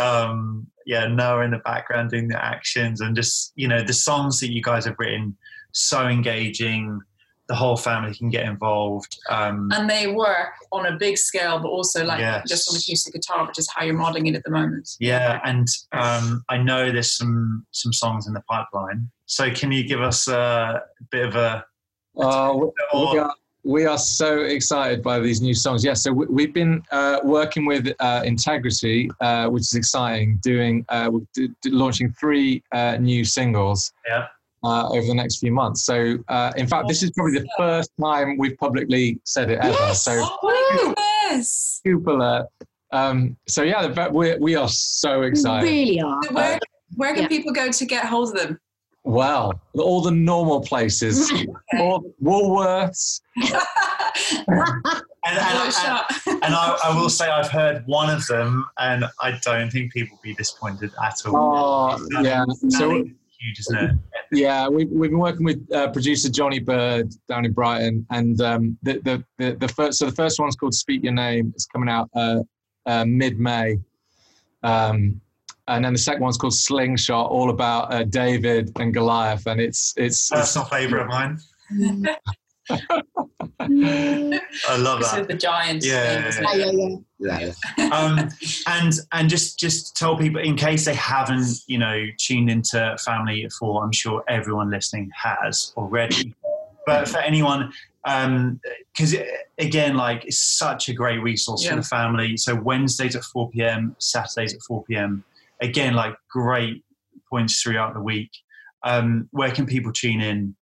um, 0.00 0.66
yeah, 0.86 1.06
Noah 1.06 1.44
in 1.44 1.50
the 1.52 1.58
background 1.58 2.10
doing 2.10 2.28
the 2.28 2.42
actions, 2.44 3.00
and 3.00 3.14
just 3.16 3.52
you 3.56 3.68
know, 3.68 3.82
the 3.82 3.92
songs 3.92 4.40
that 4.40 4.52
you 4.52 4.62
guys 4.62 4.84
have 4.84 4.96
written, 4.98 5.36
so 5.72 6.06
engaging. 6.06 7.00
The 7.46 7.54
whole 7.54 7.76
family 7.76 8.14
can 8.14 8.30
get 8.30 8.46
involved. 8.46 9.18
Um, 9.28 9.68
and 9.74 9.88
they 9.90 10.06
work 10.06 10.48
on 10.72 10.86
a 10.86 10.96
big 10.96 11.18
scale, 11.18 11.58
but 11.58 11.68
also 11.68 12.02
like 12.02 12.18
Yes. 12.20 12.48
just 12.48 12.70
on 12.70 12.76
acoustic 12.76 13.12
guitar, 13.12 13.46
which 13.46 13.58
is 13.58 13.68
how 13.70 13.84
you're 13.84 13.94
modeling 13.94 14.24
it 14.28 14.34
at 14.34 14.44
the 14.44 14.50
moment. 14.50 14.88
yeah, 14.98 15.40
and 15.44 15.68
um, 15.92 16.42
I 16.48 16.56
know 16.56 16.90
there's 16.90 17.12
some 17.14 17.66
some 17.70 17.92
songs 17.92 18.26
in 18.26 18.32
the 18.32 18.40
pipeline. 18.48 19.10
So 19.26 19.50
can 19.50 19.70
you 19.72 19.86
give 19.86 20.00
us 20.00 20.26
a 20.26 20.84
bit 21.10 21.26
of 21.26 21.36
a 21.36 21.66
Uh, 22.18 22.54
we, 22.56 22.66
or- 22.94 23.20
are, 23.20 23.34
we 23.64 23.86
are 23.86 23.98
so 23.98 24.42
excited 24.42 25.02
by 25.02 25.18
these 25.18 25.40
new 25.40 25.54
songs. 25.54 25.84
Yeah, 25.84 25.94
so 25.94 26.12
we, 26.12 26.26
we've 26.26 26.52
been 26.54 26.82
uh, 26.92 27.20
working 27.24 27.64
with 27.64 27.92
uh, 27.98 28.20
Integrity, 28.24 29.10
uh, 29.20 29.48
which 29.48 29.62
is 29.62 29.74
exciting, 29.74 30.38
doing 30.42 30.84
uh, 30.90 31.10
d- 31.32 31.48
d- 31.62 31.70
launching 31.70 32.12
three 32.12 32.62
uh, 32.72 32.96
new 32.98 33.24
singles 33.24 33.92
Yeah. 34.06 34.26
uh, 34.64 34.88
over 34.90 35.06
the 35.06 35.14
next 35.14 35.38
few 35.38 35.50
months. 35.52 35.82
So, 35.82 36.18
uh, 36.28 36.52
in 36.56 36.66
fact, 36.66 36.88
this 36.88 37.02
is 37.02 37.10
probably 37.12 37.38
the 37.40 37.48
first 37.56 37.90
time 38.00 38.36
we've 38.38 38.56
publicly 38.58 39.18
said 39.24 39.50
it 39.50 39.58
ever. 39.60 39.72
Yes! 39.72 40.04
So, 40.04 40.12
Oh 40.14 40.38
my 40.42 40.94
goodness. 41.30 41.80
scoop 41.82 42.06
alert. 42.06 42.46
Um, 42.92 43.36
so 43.48 43.62
yeah, 43.62 44.08
we 44.10 44.36
we 44.36 44.54
are 44.54 44.68
so 44.68 45.20
We 45.20 45.26
excited. 45.26 45.66
really 45.68 46.00
are. 46.00 46.20
Where, 46.30 46.60
where 46.96 47.12
can 47.14 47.22
Yeah. 47.22 47.28
people 47.28 47.52
go 47.52 47.72
to 47.72 47.86
get 47.86 48.04
hold 48.04 48.28
of 48.28 48.34
them? 48.40 48.60
Well, 49.04 49.60
all 49.74 50.00
the 50.00 50.10
normal 50.10 50.62
places, 50.62 51.30
all 51.78 52.02
Woolworths. 52.22 53.20
and, 53.36 53.52
and, 54.46 54.62
Blow 55.22 55.70
and, 56.26 56.42
and 56.42 56.54
I, 56.54 56.78
I 56.84 56.96
will 56.98 57.10
say 57.10 57.28
I've 57.28 57.50
heard 57.50 57.86
one 57.86 58.08
of 58.08 58.26
them, 58.26 58.66
and 58.78 59.04
I 59.20 59.38
don't 59.42 59.70
think 59.70 59.92
people 59.92 60.16
will 60.16 60.22
be 60.22 60.34
disappointed 60.34 60.90
at 61.04 61.20
all. 61.26 61.98
Oh, 62.00 62.22
yeah. 62.22 62.44
So 62.70 63.04
huge, 63.44 63.60
isn't 63.60 63.76
it? 63.76 63.90
Yeah, 64.32 64.68
we've, 64.68 64.90
we've 64.90 65.10
been 65.10 65.18
working 65.18 65.44
with 65.44 65.66
uh, 65.72 65.90
producer 65.90 66.30
Johnny 66.30 66.58
Bird 66.58 67.12
down 67.28 67.44
in 67.44 67.52
Brighton, 67.52 68.06
and 68.10 68.40
um, 68.40 68.78
the, 68.82 69.00
the 69.04 69.24
the 69.38 69.56
the 69.56 69.68
first 69.68 69.98
so 69.98 70.06
the 70.06 70.12
first 70.12 70.40
one's 70.40 70.56
called 70.56 70.74
"Speak 70.74 71.02
Your 71.04 71.12
Name." 71.12 71.52
It's 71.54 71.66
coming 71.66 71.88
out 71.88 72.08
uh, 72.14 72.40
uh, 72.86 73.04
mid 73.04 73.38
May, 73.38 73.78
um, 74.62 75.20
and 75.68 75.84
then 75.84 75.92
the 75.92 75.98
second 75.98 76.22
one's 76.22 76.36
called 76.36 76.54
"Slingshot," 76.54 77.30
all 77.30 77.50
about 77.50 77.92
uh, 77.92 78.04
David 78.04 78.70
and 78.78 78.92
Goliath, 78.92 79.46
and 79.46 79.60
it's 79.60 79.94
it's, 79.96 80.30
it's 80.32 80.40
Personal 80.40 80.66
favourite 80.68 81.02
of 81.02 81.08
mine. 81.08 81.38
Mm. 81.72 82.14
I 83.60 84.76
love 84.78 84.98
This 85.00 85.08
is 85.08 85.14
that. 85.14 85.28
the 85.28 85.34
giant. 85.34 85.84
Yeah, 85.84 86.30
thing, 86.30 86.44
isn't 86.46 86.98
yeah, 87.18 87.38
yeah, 87.40 87.52
yeah. 87.78 87.88
Um, 87.90 88.28
and 88.66 88.92
and 89.12 89.28
just 89.28 89.58
just 89.58 89.96
tell 89.96 90.16
people 90.16 90.40
in 90.40 90.56
case 90.56 90.84
they 90.84 90.94
haven't, 90.94 91.46
you 91.66 91.78
know, 91.78 92.04
tuned 92.18 92.50
into 92.50 92.96
Family 93.04 93.44
at 93.44 93.52
Four. 93.52 93.84
I'm 93.84 93.92
sure 93.92 94.24
everyone 94.28 94.70
listening 94.70 95.10
has 95.14 95.72
already. 95.76 96.34
But 96.86 97.08
for 97.08 97.18
anyone, 97.18 97.72
because 98.04 99.14
again, 99.58 99.96
like 99.96 100.24
it's 100.26 100.38
such 100.40 100.88
a 100.88 100.92
great 100.94 101.18
resource 101.22 101.64
Yeah. 101.64 101.70
for 101.70 101.76
the 101.76 101.82
family. 101.82 102.36
So 102.36 102.54
Wednesdays 102.54 103.16
at 103.16 103.24
4 103.24 103.50
p.m., 103.50 103.96
Saturdays 103.98 104.54
at 104.54 104.60
4 104.62 104.84
p.m. 104.84 105.24
Again, 105.62 105.94
like 105.94 106.14
great 106.30 106.84
points 107.30 107.62
throughout 107.62 107.94
the 107.94 108.00
week. 108.00 108.30
Um, 108.82 109.28
where 109.30 109.50
can 109.50 109.66
people 109.66 109.92
tune 109.92 110.20
in? 110.20 110.56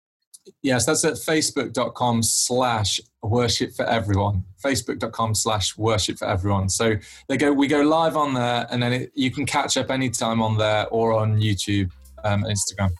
yes, 0.62 0.86
that's 0.86 1.04
at 1.04 1.14
facebook.com 1.14 2.22
slash 2.22 3.00
worship 3.22 3.72
for 3.74 3.84
everyone. 3.84 4.44
Facebook.com 4.64 5.34
slash 5.34 5.76
worship 5.76 6.18
for 6.18 6.28
everyone. 6.28 6.68
So 6.68 6.94
they 7.28 7.36
go, 7.36 7.52
we 7.52 7.66
go 7.66 7.80
live 7.80 8.16
on 8.16 8.34
there, 8.34 8.66
and 8.70 8.82
then 8.82 8.92
it, 8.92 9.12
you 9.14 9.30
can 9.30 9.46
catch 9.46 9.76
up 9.76 9.90
anytime 9.90 10.42
on 10.42 10.56
there 10.56 10.86
or 10.88 11.12
on 11.12 11.40
YouTube, 11.40 11.90
um, 12.24 12.44
Instagram. 12.44 12.90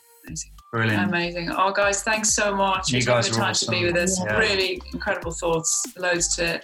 Brilliant. 0.72 1.08
Amazing. 1.08 1.50
Oh, 1.50 1.72
guys, 1.72 2.02
thanks 2.04 2.32
so 2.32 2.54
much 2.54 2.92
You 2.92 3.00
for 3.00 3.06
guys 3.06 3.24
taking 3.26 3.38
the 3.40 3.44
are 3.44 3.46
time 3.46 3.54
to 3.54 3.70
be 3.70 3.76
awesome. 3.78 3.86
with 3.86 3.96
us. 3.96 4.20
Yeah. 4.24 4.38
Really 4.38 4.82
incredible 4.92 5.32
thoughts, 5.32 5.84
loads 5.98 6.36
to 6.36 6.60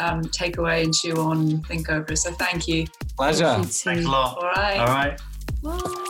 um, 0.00 0.22
take 0.22 0.58
away 0.58 0.82
and 0.82 0.92
chew 0.92 1.14
on, 1.16 1.62
think 1.62 1.88
over. 1.88 2.16
So 2.16 2.32
thank 2.32 2.66
you. 2.66 2.86
Pleasure. 3.16 3.44
Thank 3.44 3.66
you. 3.66 3.72
Thanks 3.72 4.04
a 4.06 4.10
lot. 4.10 4.38
All 4.38 4.48
right. 4.48 4.78
All 4.80 4.86
right. 4.86 6.00